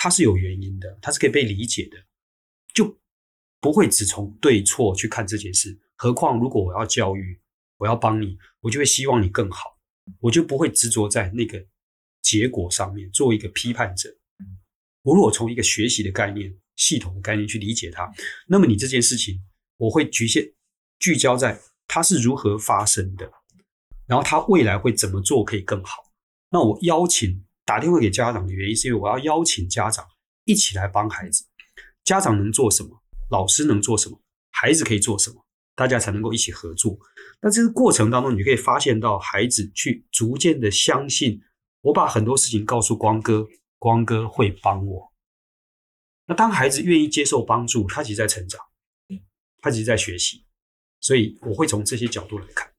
[0.00, 1.98] 它是有原因的，它是可以被理解的，
[2.72, 2.96] 就
[3.60, 5.76] 不会只从对错去看这件事。
[5.96, 7.36] 何况如果我要教育，
[7.78, 9.76] 我要帮你，我就会希望你更好，
[10.20, 11.66] 我就不会执着在那个
[12.22, 14.16] 结果上面，做一个批判者。
[15.02, 18.08] 我如果从一个学习的概念、系统的概念去理解它，
[18.46, 19.42] 那么你这件事情，
[19.78, 20.48] 我会局限
[21.00, 23.32] 聚焦在它是如何发生的，
[24.06, 26.04] 然后它未来会怎么做可以更好。
[26.50, 27.44] 那我邀请。
[27.68, 30.02] 打电话给家长的原因，是因为我要邀请家长
[30.44, 31.44] 一起来帮孩子。
[32.02, 32.98] 家长能做什么？
[33.30, 34.18] 老师能做什么？
[34.50, 35.44] 孩子可以做什么？
[35.74, 36.98] 大家才能够一起合作。
[37.42, 41.42] 那这个过程当中，你可以发现到孩子去逐渐的相信，
[41.82, 43.46] 我把很多事情告诉光哥，
[43.78, 45.12] 光哥会帮我。
[46.24, 48.58] 那当孩子愿意接受帮助，他其实在成长，
[49.60, 50.42] 他其实在学习。
[51.02, 52.72] 所以我会从这些角度来看。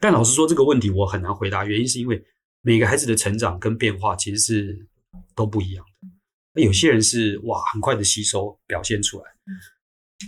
[0.00, 2.20] 但老实说，这个问题我很难回答，原因是因为。
[2.66, 4.88] 每个孩子的成长跟变化其实是
[5.34, 6.08] 都不一样的。
[6.54, 9.24] 那有些人是哇，很快的吸收表现出来，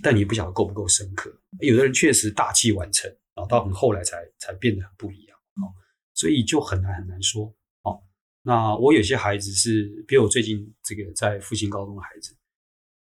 [0.02, 1.34] 但你不晓得够不够深刻。
[1.60, 5.38] 有的人确实大器晚成，然后到很后来才才变得很不一样。
[5.62, 5.72] 哦，
[6.12, 7.46] 所以就很难很难说。
[7.84, 8.02] 哦，
[8.42, 12.36] 那我有些孩子是，比如我最近这个在复兴高中的孩子，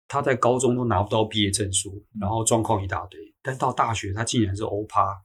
[0.06, 5.22] 他在高中都拿不到毕业证书，然后状况一大堆，但到大学他竟然是欧趴。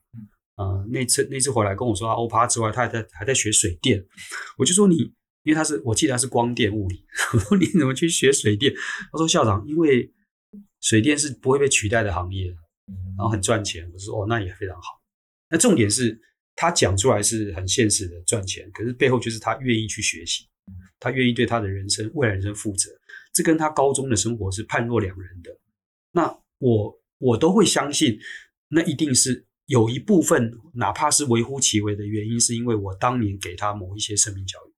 [0.56, 4.04] 呃，那次那次回来跟我说，他欧趴之外，他还在还在学水电。
[4.56, 4.96] 我就说你，
[5.42, 8.72] 因为他是我记得他是光电物理， 我说你怎么去学水电？
[9.10, 10.08] 他说校长，因为
[10.80, 12.46] 水电是不会被取代的行业，
[13.16, 13.90] 然后很赚钱。
[13.92, 15.00] 我说哦，那也非常好。
[15.50, 16.16] 那重点是
[16.54, 20.48] 他讲出来是很现实的赚钱，可是背后就是他愿意去学习，
[21.00, 22.90] 他愿意对他的人生未来人生负责。
[23.32, 25.50] 这跟他高中的生活是判若两人的。
[26.12, 28.20] 那我我都会相信，
[28.68, 29.44] 那一定是。
[29.66, 34.72] 有一部分，哪怕是微乎其微的原因，是因为我当年给他某一些生命教育，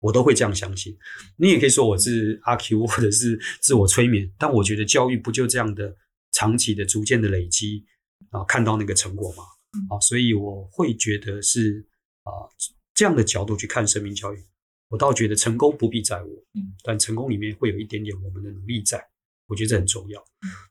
[0.00, 0.98] 我都会这样相信。
[1.36, 5.96] 你也可以说我是阿 Q，或者是自我催眠，但我觉得教育不就这样的
[6.32, 7.84] 长期的、逐渐的累积
[8.30, 9.44] 啊，看到那个成果吗？
[9.88, 11.86] 啊，所以我会觉得是
[12.24, 12.32] 啊
[12.92, 14.44] 这样的角度去看生命教育，
[14.88, 16.30] 我倒觉得成功不必在我，
[16.82, 19.00] 但成功里面会有一点点我们的努力在，
[19.46, 20.24] 我觉得这很重要。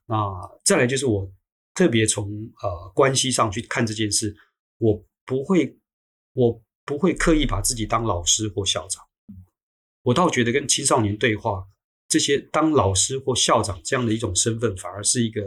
[0.04, 0.16] 那
[0.62, 1.32] 再来就是我。
[1.74, 2.28] 特别从
[2.62, 4.34] 呃关系上去看这件事，
[4.78, 5.76] 我不会，
[6.32, 9.04] 我不会刻意把自己当老师或校长，
[10.02, 11.66] 我倒觉得跟青少年对话，
[12.08, 15.42] 这些当老师或校长这样的一种身份，反而是一个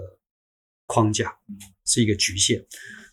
[0.85, 1.37] 框架，
[1.85, 2.65] 是一个局限。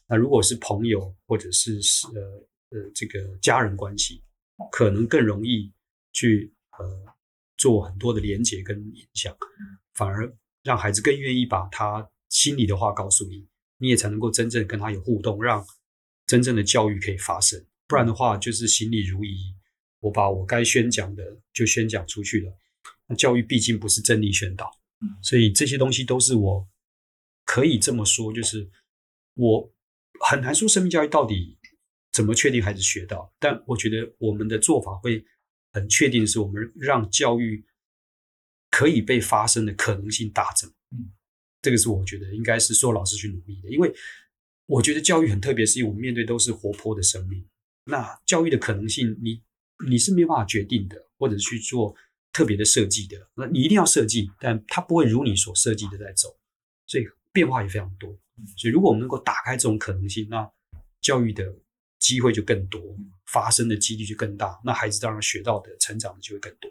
[0.07, 2.23] 那如果是朋友或者是是呃
[2.71, 4.23] 呃这个家人关系，
[4.73, 5.73] 可能更容易
[6.13, 7.15] 去呃
[7.57, 9.37] 做很多的连接跟影响，
[9.95, 10.31] 反而
[10.63, 13.47] 让孩子更愿意把他心里的话告诉你，
[13.79, 15.65] 你也才能够真正跟他有互动，让
[16.27, 17.65] 真正的教育可以发生。
[17.87, 19.55] 不然的话，就是行礼如仪，
[20.01, 22.53] 我把我该宣讲的就宣讲出去了。
[23.07, 24.69] 那教育毕竟不是真理宣导，
[25.23, 26.69] 所以这些东西都是我
[27.45, 28.69] 可以这么说，就是
[29.35, 29.73] 我
[30.27, 31.57] 很难说生命教育到底
[32.11, 35.25] 怎么确定孩子学到，但我觉得我们的做法会
[35.71, 37.65] 很确定，是我们让教育
[38.71, 40.69] 可以被发生的可能性大增。
[40.91, 41.13] 嗯，
[41.65, 43.91] 这个是我觉得应该是所有老师去努力的，因为
[44.67, 47.43] 我觉得教育很特别，是因为我们面对都是活泼的生命。
[47.87, 49.31] 那教育的可能性你，
[49.87, 51.97] 你你是没有办法决定的，或者去做
[52.35, 53.17] 特别的设计的。
[53.35, 56.29] 那你一定要设计，但它不会如你所设计的在走，
[56.87, 58.11] 所以变化也非常多。
[58.59, 60.47] 所以如果我们能够打开这种可能性，那
[61.01, 61.51] 教育的
[61.99, 62.83] 机会就更多，
[63.27, 64.61] 发生的几率就更大。
[64.65, 66.71] 那孩子当然学到的、成长的就会更多。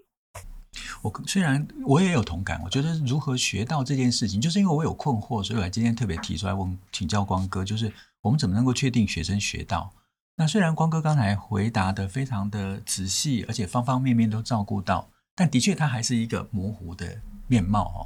[1.03, 9.93] 我虽然我也有同感，我觉得如何学到这件事情，就是因为我有困惑，所以我今天特别提出来问，请教光哥，就是我们怎么能够确定学生学到？
[10.37, 17.99] 那虽然光哥刚才回答的非常的仔细，而且方方面面都照顾到，但的确他还是一个模糊的面貌哦。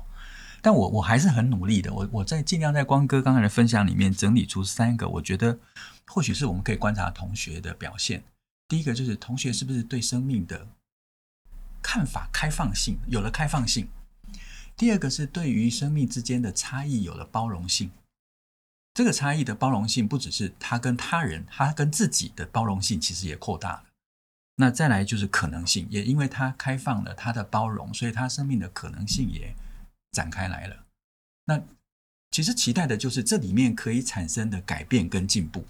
[0.62, 5.57] 但我我还是很努力的，我我在尽量在光哥刚才的分享里面整理出三个，我觉得
[6.07, 8.23] 或许是我们可以观察同学的表现。
[8.67, 10.67] 第一个就是同学是不是对生命的
[11.81, 13.87] 看法开放性有了开放性？
[14.75, 17.91] 第二个是对于生命之间的差异有了包容性。
[18.93, 23.83] 这个差异的包容性不只是他跟他人，他跟自己的包容性其实也扩大了。
[24.55, 29.55] 那再来就是可能性，也因为他开放了他的包容，所以他生命的可能性也
[30.11, 30.85] 展开来了。
[31.45, 31.61] 那
[32.31, 35.65] 其实期待的就是这里面可以产生的改变跟进步。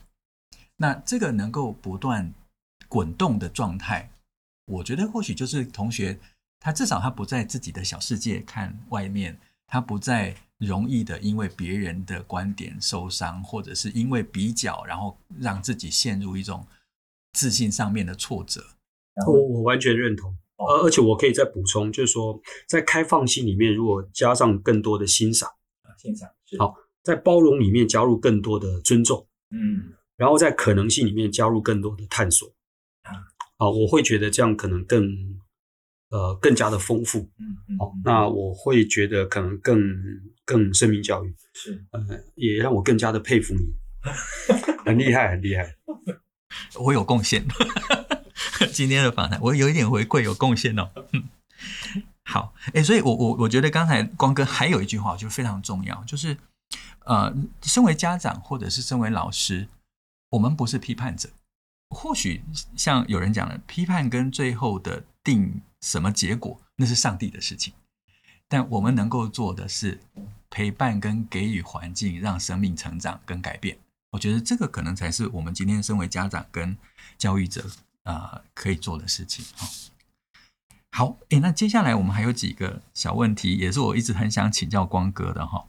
[0.77, 2.33] 那这个能够不断
[2.87, 4.09] 滚动的状态，
[4.67, 6.19] 我觉得或许就是同学
[6.59, 10.35] 他至少他不在自己的小世界看外面，他不再。
[10.59, 16.65] 容易的，因为别人的观点受伤，或者是因为比较，然后让自己陷入一种
[17.33, 18.59] 自信上面的挫折。
[19.27, 25.47] 我我完全认同，而而且我可以再补充，就是说，在开放性里面，如果加上更多的欣赏，
[26.01, 26.27] 欣赏
[26.57, 32.51] 好，在包容里面加入更多的尊重，嗯，然后在可能性里面加入更多的探索，
[33.57, 35.37] 啊，啊，我会觉得这样可能更。
[36.09, 39.77] 呃，更加的丰富，嗯嗯，好，那我会觉得可能更
[40.45, 41.35] 更生命教育。
[41.53, 41.99] 是，呃，
[42.35, 43.73] 也让我更加的佩服你，
[44.85, 45.75] 很厉害，很厉害，
[46.79, 47.45] 我有贡献，
[48.71, 50.89] 今天的访谈我有一点回馈，有贡献哦，
[52.23, 56.37] 好，哎，所以我我我觉得刚才光哥还有一句话就非常重要，就是
[57.03, 59.67] 呃，身为家长或者是身为老师，
[60.29, 61.27] 我们不是批判者，
[61.89, 62.41] 或许
[62.75, 65.61] 像有人讲的，批判跟最后的定。
[65.79, 66.59] 什么结果？
[66.75, 67.71] 那是上帝的事情。
[68.47, 70.01] 但我们能够做的是
[70.49, 73.77] 陪伴跟给予环境，让生命成长跟改变。
[74.11, 76.75] 我觉得这个可能才是我们今天身为家长跟
[77.15, 77.63] 教育者
[78.03, 79.45] 啊、可以做的事情。
[80.91, 85.63] 好，诶，那接下来我们还有几个小问题，也是我一直很想请教光哥的哈。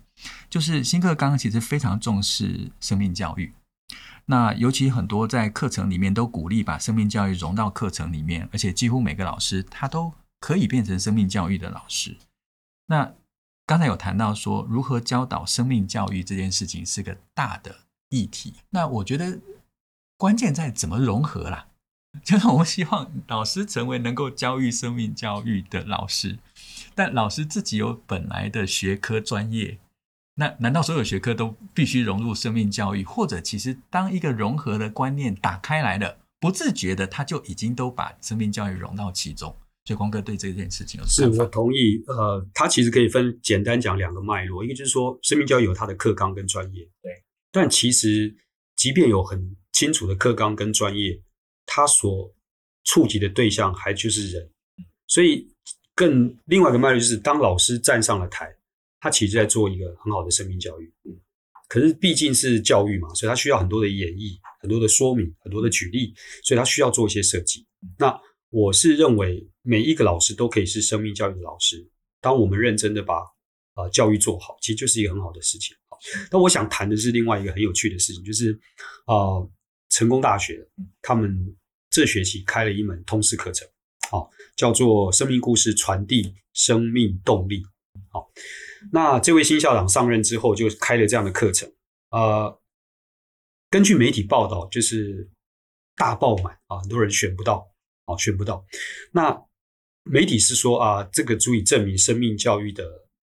[0.48, 3.52] 就是新课纲其实非常重视生命教育。
[4.26, 12.18] 那尤其很多在课程里面都鼓励把生命教育融到课程里面，而且几乎每个老师他都可以变成生命教育的老师。
[12.88, 13.14] 那
[13.64, 18.54] 刚才有谈到说，如何教导生命教育这件事情是个大的议题。
[18.70, 19.40] 那我觉得
[20.16, 21.68] 关键在怎么融合啦，
[22.22, 26.38] 就是我们希望老师成为能够教育生命教育的老师，
[26.94, 29.78] 但老师自己有本来的学科专业。
[30.40, 33.02] 那难道所有学科都必须融入生命教育？
[33.02, 39.52] 或者其实当一个融合的观念打开来了，不自觉的他就已经都把生命教育融到其中。
[39.84, 41.34] 所以光哥对这件事情有什么？
[41.34, 42.00] 是我同意。
[42.06, 47.10] 呃，他其实可以分简单讲两个脉络，一个就是说生命教育有它的课纲跟专业，对。
[47.50, 48.32] 但其实
[48.76, 51.20] 即便有很清楚的课纲跟专业，
[51.66, 52.32] 它所
[52.84, 54.48] 触及的对象还就是人。
[55.08, 55.48] 所以
[55.96, 58.54] 更另外一个脉络就是，当老师站上了台。
[59.00, 61.16] 他其实在做一个很好的生命教育，嗯，
[61.68, 67.66] 可是毕竟是教育嘛，所以他需要很多的演绎、很多的说明、很多的举例，所以他需要做一些设计。
[67.98, 71.88] 那我是认为每一个老师都可以是生命教育的老师。
[72.20, 73.20] 当我们认真的把
[73.74, 75.76] 呃教育做好，其实就是一个很好的事情。
[76.30, 78.52] 那我想谈的是另外一个很有趣的事情，就是
[79.04, 79.50] 啊、呃，
[79.90, 80.66] 成功大学
[81.02, 81.56] 他们
[81.90, 83.68] 这学期开了一门通识课程，
[84.10, 87.62] 好，叫做生命故事传递生命动力。
[88.10, 88.30] 好，
[88.92, 91.70] 那这位新校长上任之后就开了这样的课程。
[92.10, 92.60] 呃，
[93.70, 95.28] 根据媒体报道，就是
[95.96, 97.70] 大爆满啊，很多人选不到，
[98.06, 98.64] 啊，选不到。
[99.12, 99.44] 那
[100.04, 102.84] 媒体是说啊，这个足以证明生命教育的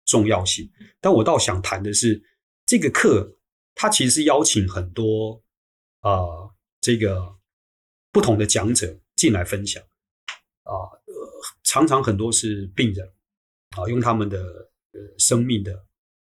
[0.05, 0.71] 重要性。
[1.01, 2.23] 但我倒想谈的是，
[2.67, 3.37] 这个课
[3.75, 5.43] 它其实是邀请很多
[6.01, 6.49] 啊、
[6.81, 7.37] 这个
[8.13, 9.83] 不同的讲者进来分享
[10.63, 11.15] 啊、呃，
[11.65, 13.05] 常常很多是病人
[13.77, 15.73] 啊，用他们的呃生命的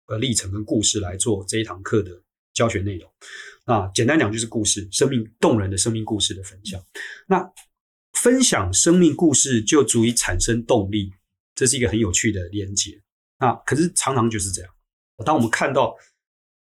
[0.07, 2.11] 呃历程跟故事来做这一堂课的
[2.53, 3.11] 教学内容。
[3.67, 6.85] 那简单讲就是故事，生命动人的生命故事的分享。
[7.27, 7.51] 那
[8.13, 11.11] 分享生命故事就足以产生动力，
[11.55, 13.01] 这是一个很有趣的连结。
[13.39, 14.71] 那可是常常就是这样，
[15.25, 15.97] 当我们看到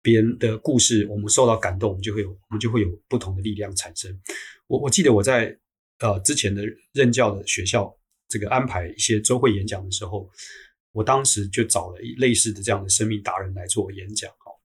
[0.02, 4.16] 别人的故事，我们受到感动，我们就会有我们就会有不同的力量产生。
[4.66, 5.58] 我我记得我在
[5.98, 7.92] 呃之前的任教的学校，
[8.28, 10.30] 这个安排一些周会演讲的时候，
[10.92, 14.58] 我当时就找了类似的这样的生命达人来做演讲哦。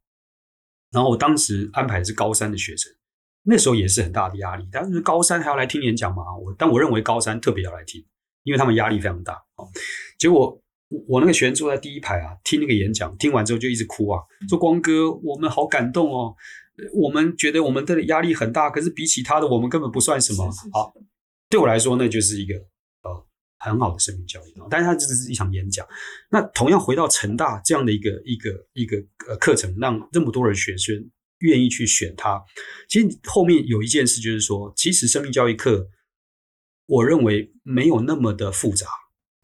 [0.91, 2.91] 然后我当时安排的是高三的学生。
[3.47, 6.23] 那时候也是很大的压力，但是高三还要来听演讲嘛？
[6.35, 8.03] 我但我认为高三特别要来听，
[8.41, 9.69] 因为他们压力非常大哦。
[10.17, 10.59] 结果
[11.07, 16.35] 我那个学员坐在第一排啊，听那个演讲，听完之后就一直哭啊，说光哥，我们好感动哦，
[16.91, 20.49] 我们觉得我们的压力很大，可是比起他的，我们根本不算什么。
[20.73, 20.91] 好，
[21.47, 22.63] 对我来说，那就是一个呃
[23.71, 24.53] 很好的生命教育。
[24.69, 25.85] 但是它只是一场演讲。
[26.29, 28.97] 那同样回到成大这样的一个一个一个
[29.27, 31.09] 呃课程，让这么多人学生。
[31.39, 32.41] 愿意去选它，
[32.87, 35.85] 其实后面有一件事，就是说，其实生命教育课，
[36.85, 38.87] 我认为没有那么的复杂，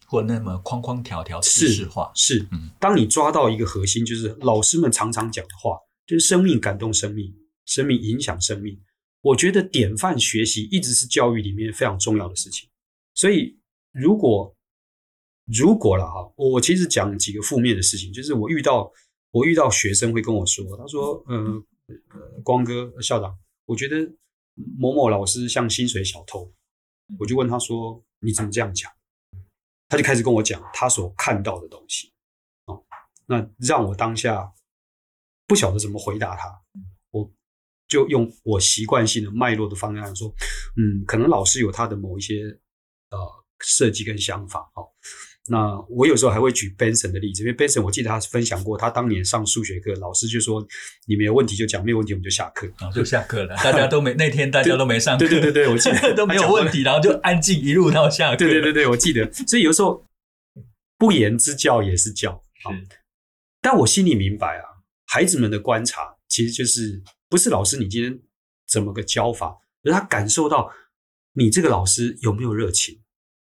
[0.07, 2.09] 或那么框框条条、知识化。
[2.15, 7.31] 是，嗯，当你抓到一个核心，就是老师们常常讲的话，就是生命感动生命，
[7.65, 8.79] 生命影响生命。
[9.21, 12.69] 我觉得典范学习一直是教育里面非常重要的事情。
[13.13, 13.59] 所以，
[13.91, 14.55] 如果
[15.45, 18.91] 如果了哈，我其实讲几个负面的事情，就是我遇到
[19.31, 21.63] 我遇到学生会跟我说，他说，嗯。
[21.87, 23.97] 呃，光哥校长，我觉得
[24.79, 26.49] 某某老师像薪水小偷，
[27.19, 28.89] 我就问他说：“你怎么这样讲？”
[29.89, 32.13] 他就开始跟我讲他所看到的东西，
[32.67, 32.81] 哦，
[33.25, 34.53] 那让我当下
[35.45, 36.61] 不晓得怎么回答他，
[37.09, 37.29] 我
[37.89, 40.33] 就用我习惯性的脉络的方案说
[40.79, 42.57] ：“嗯，可能老师有他的某一些
[43.09, 44.87] 呃设计跟想法，哦。”
[45.49, 50.65] 那我有时候还会举 Benson 的例子，因为 Benson 我记得他分享过，他当年上数学课，老师就说
[51.07, 58.37] ：“你没有问题就讲，没有问题我们就下课。”然后就下课了， 大家都没那天大家都没上课，对对对对，我记得 都没有问题，然后就安静一路到下课。
[58.37, 59.29] 对对对对，我记得。
[59.33, 60.05] 所以有时候
[60.97, 62.31] 不言之教也是教
[62.63, 62.69] 啊。
[63.61, 64.63] 但我心里明白啊，
[65.07, 68.19] 孩子们的观察其实就是不是老师你今天
[68.67, 70.71] 怎么个教法，而他感受到
[71.33, 73.00] 你这个老师有没有热情，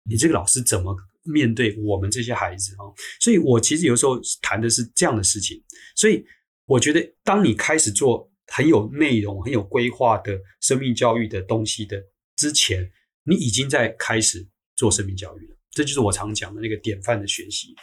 [0.04, 0.96] 你这个老师怎么。
[1.24, 2.82] 面对我们这些孩子啊，
[3.20, 5.64] 所以我其实有时候谈的是这样的事情。
[5.96, 6.26] 所以
[6.66, 12.04] 我觉得，当你开始做很有内容、很有规划的生命教育的东西的
[12.36, 12.92] 之前，
[13.24, 14.44] 你已经在开始
[14.76, 15.56] 做生命教育了。
[15.70, 17.76] 这就是我常讲的那个典范的学习。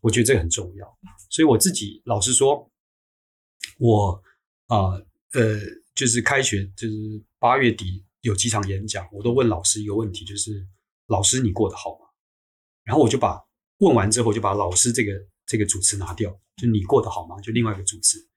[0.00, 0.98] 我觉得这个很重要。
[1.28, 2.72] 所以我自己老实说，
[3.78, 4.22] 我
[4.68, 4.92] 啊
[5.34, 5.60] 呃，呃，
[5.94, 10.66] 就是开学就是八月底有几场演讲，我都问老师一个问题，就是
[11.08, 12.06] 老师你过得好吗？
[12.84, 13.44] 然后我就把
[13.78, 15.12] 问完之后，就把老师这个
[15.44, 17.38] 这个主词拿掉，就你过得好吗？
[17.40, 18.28] 就另外一个主词。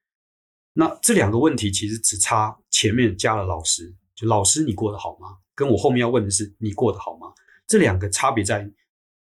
[0.73, 5.37] 那这两个问题其实只差前面加了老师，就老师你过得好吗？
[5.53, 7.33] 跟我后面要问的是你过得好吗？
[7.67, 8.69] 这两个差别在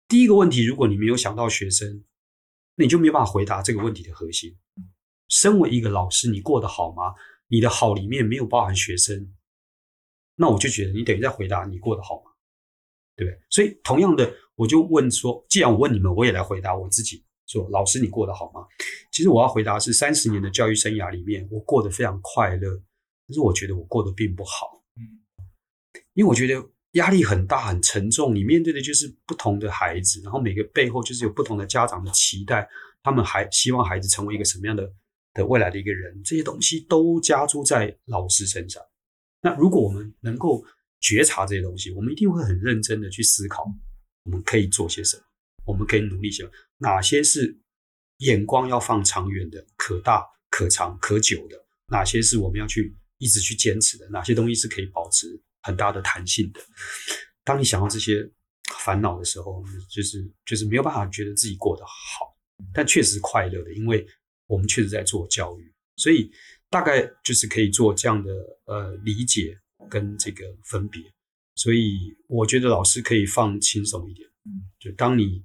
[0.08, 2.04] 第一个问题，如果你没有想到学生，
[2.76, 4.58] 那你就没办法回答这个问题的核心。
[5.28, 7.14] 身为一个老师，你过得好吗？
[7.48, 9.34] 你的好里面没有包含学生，
[10.36, 12.30] 那我就觉得你等于在回答你过得好吗？
[13.16, 13.38] 对不对？
[13.50, 14.32] 所以同样的。
[14.56, 17.24] 我就问说，既然我问你们，我也来回答我自己。
[17.48, 18.64] 说，老师，你过得好吗？
[19.10, 22.70] 其实我要回答是三十年的教育生涯里面，我过得非常快乐，
[23.26, 24.80] 但是我觉得我过得并不好。
[24.94, 25.02] 嗯，
[26.12, 26.54] 因为我觉得
[26.92, 28.32] 压力很大，很沉重。
[28.32, 32.68] 你面对的就是不同的孩子，然后每个背后就是有不同的家长的期待，
[33.02, 34.88] 他们还希望孩子成为一个什么样的
[35.32, 38.80] 的未来的一个人，这些东西都加诸在老师身上。
[39.40, 40.64] 那如果我们能够
[41.04, 43.62] 觉察这些东西，我们一定会很认真的去思考。
[44.24, 45.22] 我们可以做些什么？
[45.66, 46.48] 我们可以努力些？
[46.78, 47.54] 哪些是
[48.18, 51.62] 眼光要放长远的、可大可长可久的？
[51.88, 54.08] 哪些是我们要去一直去坚持的？
[54.08, 56.60] 哪些东西是可以保持很大的弹性的？
[57.44, 58.26] 当你想到这些
[58.78, 62.34] 烦恼的时候，就是就是没有办法觉得自己过得好，
[62.72, 64.06] 但确实快乐的，因为
[64.46, 66.30] 我们确实在做教育，所以
[66.70, 68.32] 大概就是可以做这样的
[68.64, 69.58] 呃理解
[69.88, 71.02] 跟这个分别。
[71.54, 75.44] 所以我觉得老师可以放轻松一点，嗯，就当你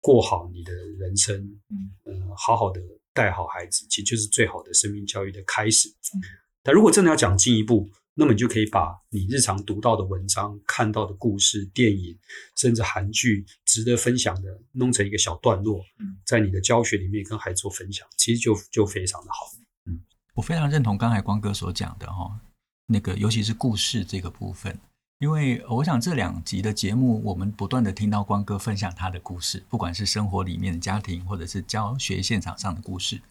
[0.00, 1.36] 过好你的人生，
[1.68, 2.80] 嗯，呃，好好的
[3.12, 5.88] 带好孩子，其实就是最好的生命教育的开始。
[5.88, 6.22] 嗯，
[6.62, 12.16] 但如果真的要讲进一步，那么你就可以把你日常读到的文章、看到的故事、电影，
[12.56, 19.38] 甚至韩剧，值得分享的，弄成一个小段落，嗯，在你的教学里面跟孩子做分享，其实就就非常的好。
[19.86, 20.00] 嗯，
[20.34, 22.40] 我非常认同刚才光哥所讲的哈，
[22.86, 24.78] 那个尤其是故事这个部分。
[25.18, 33.22] 因为我想这两集的节目，我们不断的听到光哥分享他的故事，不管是生活里面的家庭，或者是教学现场上的故事。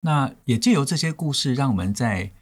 [0.00, 2.32] 那也借由这些故事，让我们在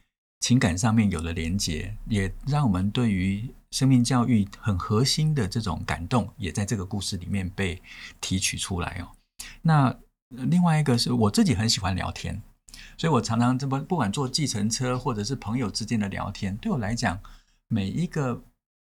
[0.41, 7.83] 情感上面有了连结，也让我们对于生命教育很核心的这种感动，也在这个故事里面被
[8.23, 9.09] 提取出来哦。
[9.61, 9.95] 那
[10.29, 12.41] 另外一个是我自己很喜欢聊天，
[12.99, 17.19] 所以我常常这么不管坐计程车或者是朋友之间的聊天，对我来讲，
[17.69, 18.45] 每一个。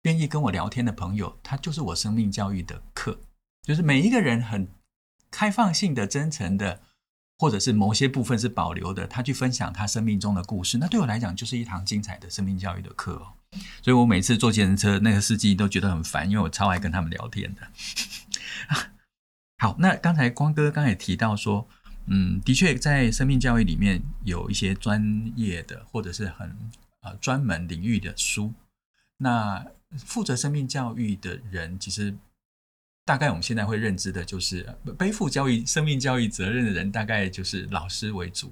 [0.03, 3.20] 愿意跟我聊天的朋友，他就是我生命教育的课，
[3.64, 4.70] 就是每一个人很
[5.30, 6.80] 开放性的、真诚的，
[7.39, 13.34] 或者是某些部分是保留的，他去分享他生命中的故事，那对我来讲就是一堂精彩的生命教育的课哦。
[13.82, 17.68] 所以我每次坐计程车，那个司机都觉得很烦，因为我超爱跟他们聊天的。
[19.60, 21.68] 好，那刚才光哥刚才也提到说，
[22.08, 26.55] 嗯，的确在生命教育里面有一些专业的或者是很
[27.01, 28.53] 呃专门领域的书，
[29.18, 29.66] 那。
[29.99, 32.14] 负责生命教育的人，其实
[33.05, 38.51] 大概我们现在会认知的就是背负教育、生命教育责任的人，大概就是老师为主。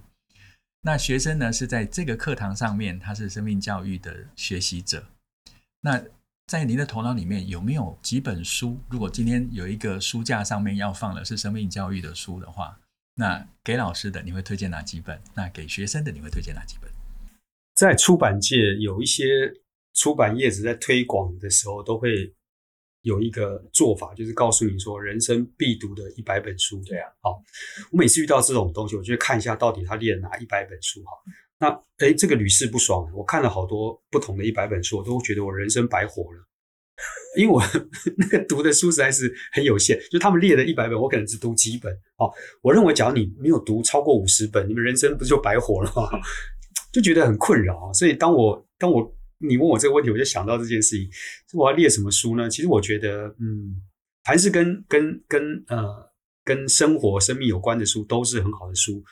[0.79, 5.05] 那学生呢，是在这个课堂上面，他是生命教育的学习者。
[5.81, 6.01] 那
[6.47, 8.79] 在您的头脑里面有没有几本书？
[8.87, 12.79] 如果今天有一个书架上面要放的是生命教育的书的话，
[13.15, 15.21] 那给老师的你会推荐哪几本？
[15.35, 16.89] 那给学生的你会推荐哪几本？
[17.73, 19.51] 在出版界有一些。
[19.97, 22.29] 出版业者在推广的时候，都会
[23.03, 26.83] 有一个做法，就是告诉你说人生必读的一百本书。
[26.83, 27.41] 对啊，好，
[27.93, 31.01] 我每次遇到这种东西，我就会看一下到底他列了哪一百本书。
[31.03, 31.11] 哈，
[31.59, 31.69] 那
[32.05, 33.09] 哎，这个屡试不爽。
[33.13, 36.45] 我看了好多不同的一百本书，我都觉得我人生白活了，
[37.37, 37.61] 因为我
[38.17, 39.99] 那个读的书实在是很有限。
[40.09, 41.91] 就他们列的一百本，我可能只读几本。
[42.17, 42.31] 哦，
[42.61, 46.09] 我认为，假如你没有读超过五十本，你们人生不就白活了吗？
[46.93, 47.91] 就觉得很困扰。
[47.93, 51.09] 所以当我当我你问我这个问题，我就想到这件事情，
[51.53, 52.49] 我要列什么书呢？
[52.49, 53.81] 其实我觉得，嗯，
[54.23, 56.09] 凡是跟跟跟呃
[56.45, 59.03] 跟生活、生命有关的书，都是很好的书。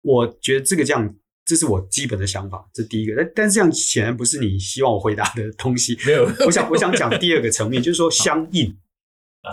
[0.00, 1.14] 我觉得这个这样，
[1.46, 3.14] 这是我基本的想法，这第一个。
[3.16, 5.96] 但但是这样显然不是你希望我回答的东西。
[6.04, 8.66] 没有，我想我想讲第二个层面，就是说相应，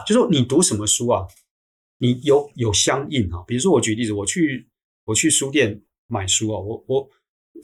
[0.05, 1.25] 就是说你读什么书啊，
[1.99, 3.43] 你有有相应啊。
[3.47, 4.67] 比如说我举例子，我去
[5.05, 7.09] 我去书店买书啊，我我。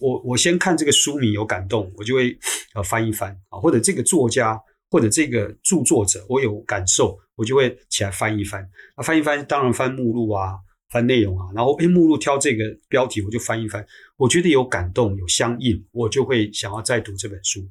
[0.01, 2.37] 我我先看这个书名有感动，我就会
[2.73, 4.57] 呃翻一翻啊，或者这个作家
[4.91, 8.65] 或者这个著作者我有感受，我就会起来翻一翻。
[8.95, 10.53] 那翻一翻，当然翻目录啊，
[10.89, 13.85] 翻内容啊，然后诶目录挑这个标题我就翻一翻，
[14.17, 17.67] 我觉得有感动有相应，我就会想要再读这本书。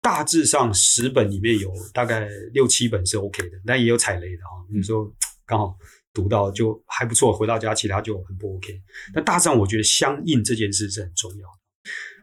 [0.00, 5.12] 大致上十本里面有大概六七本是 OK 的，但也有踩雷的啊，有时候
[5.44, 5.76] 刚好。
[6.16, 8.72] 读到就还不错，回到家其他就很不 OK。
[9.12, 11.58] 但大致上我觉得相应这件事是很重要的。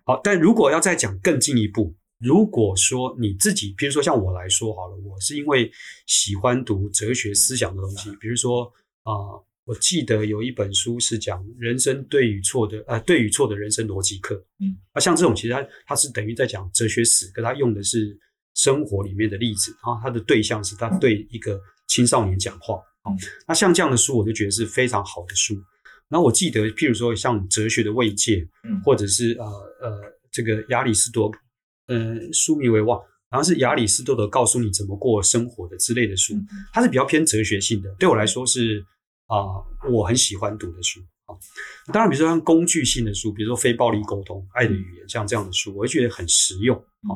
[0.03, 5.71] 好，但如果要再讲更进一步，如果说你自己，比如说像我来说好了，我是因为
[6.07, 8.63] 喜欢读哲学思想的东西，比如说
[9.03, 14.35] 啊、呃，我记得有一本书是讲人生对与错的，呃，对与错的人生逻辑课。
[14.59, 18.17] 嗯，啊，像这种其实它它是等于在讲哲学史，可它用的是
[18.55, 22.75] 生活里面的例子，然后它的对象是他对一个青少年讲话。
[23.09, 23.15] 嗯，
[23.47, 25.55] 那像这样的书，我就觉得是非常好的书。
[26.09, 29.45] 然后我记得，譬如说像哲学的慰藉，嗯，或者是呃
[29.81, 31.31] 呃这个亚里士多，
[31.87, 33.01] 呃书名为忘，
[33.31, 36.35] 然后是亚里士多德告诉你怎么过生活的之类的书，
[36.73, 37.89] 它是比较偏哲学性的。
[37.97, 38.85] 对我来说是
[39.27, 39.37] 啊，
[39.83, 41.35] 呃，我很喜欢读的书啊。
[41.91, 47.15] 当然，比如说像工具性的书，比如说非暴力沟通、爱的语言，像这样的书，我会觉得很实用啊。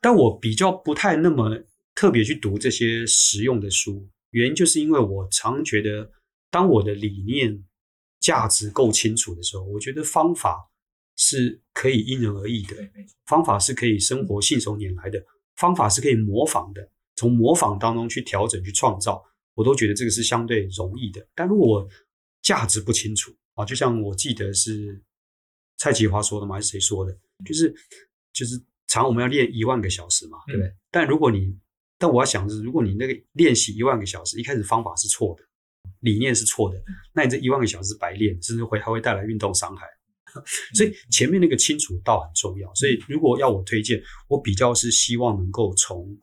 [0.00, 1.62] 但我比较不太那么
[1.94, 4.08] 特别去读这些实用的书。
[4.30, 6.10] 原因就是因为我常觉得，
[6.50, 7.64] 当我的理念
[8.20, 10.70] 价值够清楚的时候，我觉得方法
[11.16, 12.76] 是可以因人而异的，
[13.26, 15.20] 方法是可以生活信手拈来的，
[15.56, 19.20] 方法是可以模仿的，从模仿当中去调整、去创造，
[19.54, 21.26] 我都觉得这个是相对容易的。
[21.34, 21.88] 但如果我
[22.42, 25.02] 价值不清楚啊，就像我记得是
[25.76, 26.54] 蔡奇华说的吗？
[26.54, 27.12] 还是谁说的？
[27.44, 27.74] 就是
[28.32, 30.72] 就是，常我们要练一万个小时嘛，对不对？
[30.90, 31.58] 但如果你
[31.98, 35.44] 但我要想的是，如果你那个练习一万个小时，一开始方法是错的，
[36.00, 36.82] 理念是错的，
[37.12, 39.86] 那你这一万个小时白练，甚至会还会带来运动伤害。
[40.74, 42.72] 所以前面那个清楚倒很重要。
[42.74, 46.18] 所以如果要我推荐，我比较是希望能够从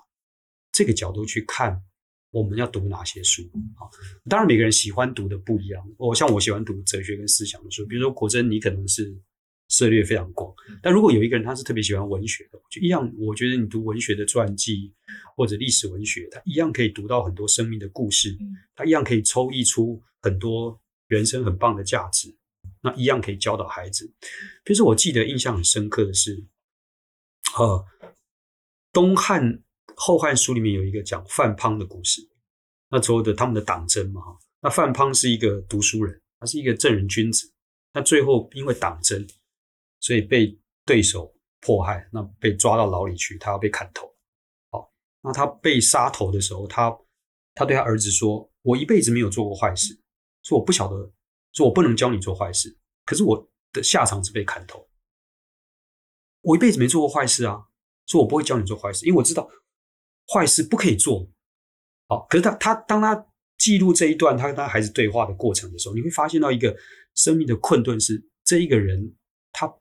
[0.71, 1.83] 这个角度去看
[2.31, 3.41] 我们要读哪些书
[3.75, 3.87] 啊。
[4.29, 5.83] 当然，每个人喜欢读的不一样。
[5.97, 9.15] 我像我喜欢读哲学跟思想的书，比如说果真，你可能是
[9.69, 10.53] 涉猎非常广。
[10.81, 14.93] 但如果有一个人他是特别喜欢文学的，就一样，我觉得你读文学的传记
[15.35, 18.37] 或者历史文学，他一样可以读到很多生命的故事，
[18.75, 22.35] 他一样可以抽绎出很多人生很棒的价值。
[22.81, 24.05] 那一样可以教导孩子。
[24.63, 26.45] 比如说，我记得印象很深刻的是，
[27.57, 27.85] 呃，
[28.93, 29.63] 东汉、
[29.97, 32.21] 后汉书里面有一个讲范滂的故事。
[32.89, 34.21] 那时候的他们的党争嘛，
[34.61, 37.51] 那范滂是一个读书人，他是一个正人君子。
[37.93, 39.27] 那最后因为党争，
[39.99, 44.07] 所以被对手迫害，那被抓到牢里去，他要被砍头。
[44.71, 44.91] 好，
[45.21, 46.95] 那他被杀头的时候，他
[47.55, 49.99] 他对他儿子说：“我一辈子没有做过坏事，
[50.43, 51.11] 说我不晓得。”
[51.53, 54.87] 说我不能教你做坏事，可是我的下场是被砍头。
[56.41, 57.65] 我一辈子没做过坏事啊，
[58.05, 59.49] 说我不会教你做坏事，因为我知道
[60.33, 61.29] 坏事不可以做。
[62.07, 66.75] 好，可是他他当他记录这一段他跟他孩子对话的过程的时候，你会发现到一个
[67.15, 69.15] 生命的困顿是：这一个人
[69.51, 69.73] 他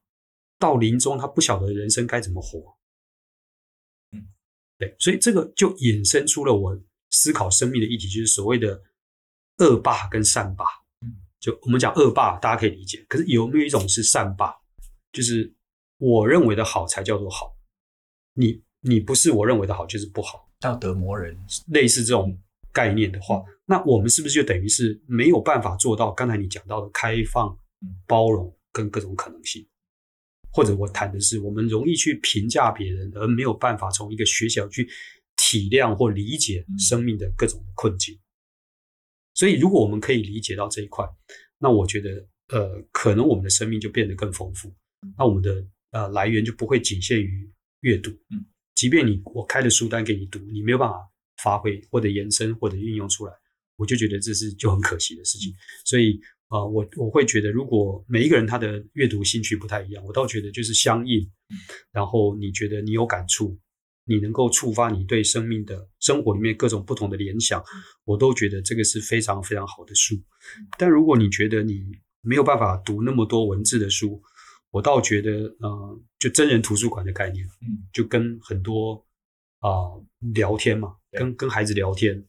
[0.59, 2.77] 到临终，他不晓得人生该怎么活。
[4.13, 4.27] 嗯，
[4.79, 6.81] 对，所以这个就衍生出了我
[7.11, 8.83] 思考生命的议题，就是所谓的
[9.59, 10.65] 恶霸跟善霸。
[11.39, 13.05] 就我们讲恶霸，大家可以理解。
[13.09, 14.53] 可是有没有一种是善霸？
[15.13, 15.55] 就是
[15.99, 17.57] 我认为的好才叫做好，
[18.35, 20.49] 你你不是我认为的好就是不好。
[20.59, 21.37] 道德磨人
[21.69, 22.39] 类似这种
[22.73, 27.57] 概念的话，那我们是不是就等于是没有办法做到刚才你讲到的开放、
[28.07, 29.67] 包容跟各种可能性？
[30.51, 34.89] 或者我谈的是，我们容易去评价别人，而没有办法从一个学校去
[35.37, 38.19] 体谅或理解生命的各种困境。
[39.35, 41.07] 所以，如果我们可以理解到这一块，
[41.59, 44.73] 那我觉得，呃，可能我们的生命就变得更丰富。
[45.19, 47.47] 那我们的呃来源就不会仅限于
[47.81, 48.11] 阅读。
[48.77, 50.97] 即便你我开了书单给你读，你没有办法
[51.43, 53.33] 发挥或者延伸或者运用出来，
[53.77, 55.53] 我就觉得这是就很可惜的事情。
[55.85, 61.29] 所以，啊、呃，我我会觉得，如果每一个人他的阅读兴趣不太一样，我倒觉得就是相应。
[61.91, 63.59] 然后你觉得你有感触。
[64.09, 67.61] 你能够触发你对生命的生活里面各种不同的联想，
[68.05, 70.15] 我都觉得这个是非常非常好的书。
[70.79, 71.83] 但如果你觉得你
[72.21, 74.23] 没有办法读那么多文字的书，
[74.71, 78.95] 我倒觉得，呃，就真人图书馆的概念，嗯，就跟很多
[79.61, 80.05] 啊、呃、
[80.35, 82.23] 聊天嘛，跟跟孩子聊天，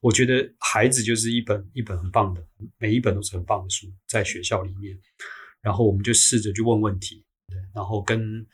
[0.00, 2.44] 我觉得孩子就是一本一本很棒的，
[2.78, 4.98] 每一本都是很棒的书，在学校里面，
[5.60, 8.46] 然后我们就试着去问问题，对，然后跟。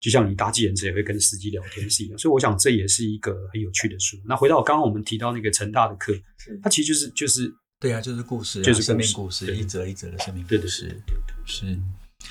[0.00, 4.16] 就像你搭计程车也会跟司机聊天是一样，所以我想这也是一个很有趣的书。
[4.24, 6.14] 那回到刚刚我们提到那个成大的课，
[6.62, 10.56] 它其实就是就是对啊，就是故事，就是生命故事，一则一则的生命故事。
[10.56, 11.80] 对对对，对，对，是。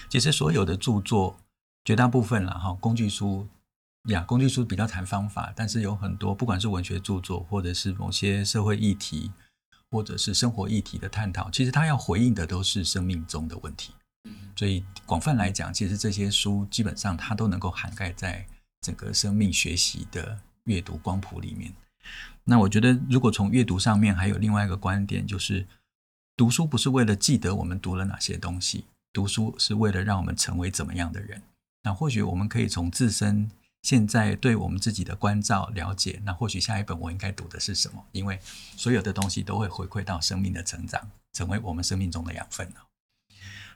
[0.10, 1.38] 其实所有的著作，
[1.86, 3.48] 绝大部分了哈，工具书
[4.10, 9.32] 呀，工具书比较谈方法，但是有很多不管是文学著作，或者是某些社会议题，
[9.92, 13.94] 或者是生活议题的探讨，其实它要回应的都是生命中的问题。
[14.56, 18.46] 所以广泛来讲，其实这些书基本上它都能够涵盖在
[18.82, 21.74] 整个生命学习的阅读光谱里面。
[22.44, 25.68] 那我觉得，如果从阅读上面还有另外一个观点，就是
[26.36, 28.86] 读书不是为了记得我们读了哪些东西，
[29.18, 31.42] 读书是为了让我们成为怎么样的人。
[31.82, 33.50] 那或许我们可以从自身
[33.82, 38.06] 现在对我们自己的关照了解，那或许下一本我应该读的是什么？
[38.12, 38.38] 因为
[38.76, 42.72] 所有的东西都会回馈到生命的成长，成为我们生命中的养分。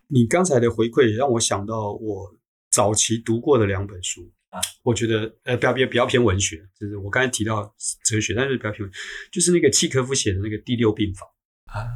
[0.08, 2.32] 你刚才的回馈也让我想到我
[2.70, 7.74] 早期读过的两本书啊，我觉得呃比较比较偏文学，就是我刚才提到
[8.04, 8.92] 哲学，但是比较偏文，
[9.32, 11.28] 就是那个契诃夫写的那个《第六病房》
[11.80, 11.88] 啊，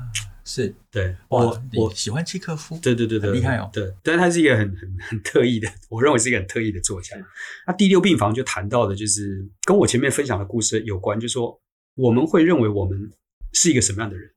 [0.46, 7.18] 是对，我我，喜欢契诃夫，对对对对，很厉害哦，对，但是他是一个很很很特意的，我认为是一个很特意的作家。
[7.66, 11.60] 那《第六病房》就谈到的就是跟我前面分享的故事有关，就是说
[11.96, 13.12] 我们会认为我们
[13.54, 14.32] 是一个什么样的人。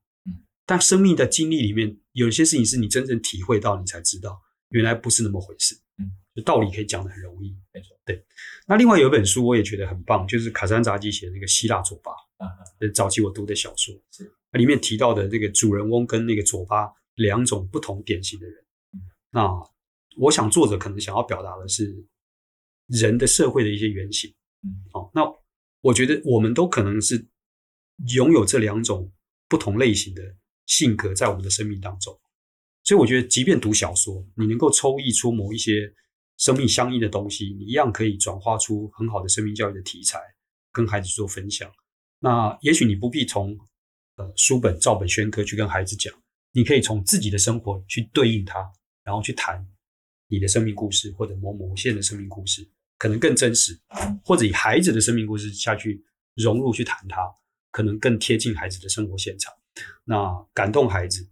[0.64, 4.40] 但生命的经历里面，有些事情是你真正体会到，你才知道
[4.70, 5.74] 原来不是那么回事。
[5.98, 7.96] 嗯，就道理可以讲的很容易，没错。
[8.06, 8.24] 对。
[8.66, 12.12] 那另外有一本书我也觉得很棒，就是卡山扎基写的那个《希腊作吧》
[12.44, 12.48] 啊，
[12.94, 14.30] 早期我读的小说是。
[14.52, 18.64] 里面提到的这个主人翁跟那个左巴两种不同典型的人。
[18.92, 19.00] 嗯。
[19.30, 19.50] 那
[20.16, 22.04] 我想作者可能想要表达的是
[22.86, 24.32] 人的社会的一些原型。
[24.62, 24.84] 嗯。
[24.92, 25.22] 好，那
[25.80, 27.26] 我觉得我们都可能是
[28.14, 29.12] 拥有这两种
[29.48, 30.22] 不同类型的。
[30.68, 32.12] 性格在我们的生命当中，
[32.84, 35.90] 所以我觉得，即便读小说，你能够抽译出某一些
[36.36, 40.20] 生命相应的东西，你一样可以转化出很好的生命教育的题材，
[40.70, 41.72] 跟孩子做分享。
[42.18, 43.58] 那也许你不必从
[44.18, 46.12] 呃书本照本宣科去跟孩子讲，
[46.52, 48.70] 你可以从自己的生活去对应它，
[49.02, 49.66] 然后去谈
[50.28, 53.78] 你的生命故事，或者某某些的生命故事，可能更真实，
[54.24, 56.04] 或者以孩子的生命故事下去
[56.34, 57.22] 融入去谈它，
[57.70, 59.54] 可能更贴近孩子的生活现场，
[60.04, 61.26] 那感动孩子，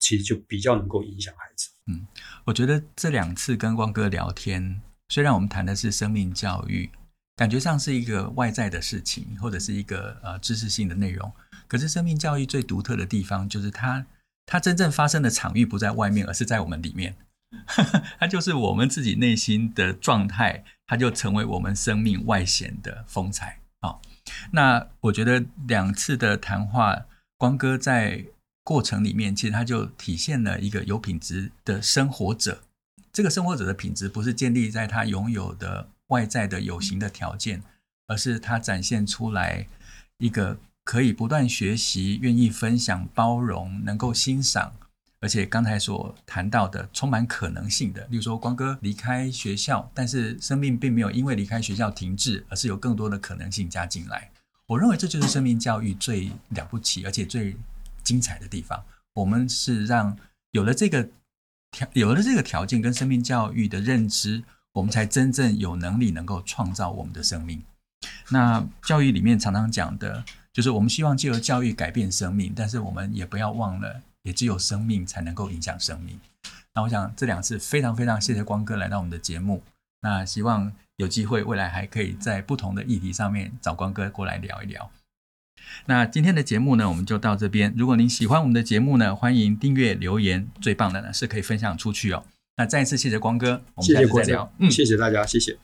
[0.00, 1.70] 其实就比较能够影响孩子。
[1.86, 2.06] 嗯，
[2.44, 6.90] 我觉得这两次跟光哥聊天，虽然我们谈的是生命教育，
[7.36, 11.32] 感觉上是一个外在的事情，或者是一个呃知识性的内容，
[11.72, 14.04] 可是生命教育最独特的地方，就是它
[14.44, 17.16] 它真正发生的场域不在外面，而是在我们里面。
[18.20, 23.98] 它就是我们自己内心的状态，它就成为我们生命外显的风采啊、
[24.50, 27.06] 那我觉得两次的谈话，
[27.38, 28.26] 光哥在
[28.62, 32.64] 过程里面，其实他就体现了一个有品质的生活者。
[33.14, 37.62] 这个生活者的品质，不是建立在他拥有的外在的有形的条件，
[38.08, 39.66] 而是他展现出来
[40.18, 44.72] 一个可以不断学习、愿意分享、包容、能够欣赏。
[45.20, 54.28] 而且刚才所谈到的充满可能性的，例如说光哥离开学校，但是生命并没有因为离开学校停滞，而是有更多的可能性加进来。
[54.66, 57.56] 我认为这就是生命教育最了不起，而且最
[58.02, 58.82] 精彩的地方。
[59.14, 60.16] 我们是让
[60.50, 61.08] 有了这个
[61.70, 67.62] 条，有了这个条件跟生命教育的认知，我们才真正有能力能够创造我们的生命。
[68.30, 74.02] 那教育里面常常讲的，就是我们希望借由教育改变生命，但是我们也不要忘了。
[74.24, 76.16] 也只有生命才能够影响生命。
[76.76, 79.64] 那我想这两次非常非常谢谢光哥来到我们的节目。
[80.02, 84.92] 那希望有机会未来还可以在不同的议题上面找光哥过来聊一聊。
[85.86, 87.74] 那今天的节目呢，我们就到这边。
[87.76, 90.48] 如果您喜欢我们的节目呢，欢迎订阅留言。
[90.60, 92.24] 最棒的呢是可以分享出去哦。
[92.56, 94.52] 那再一次谢谢光哥，我们下次再聊。
[94.58, 95.58] 嗯，谢谢大家，谢谢。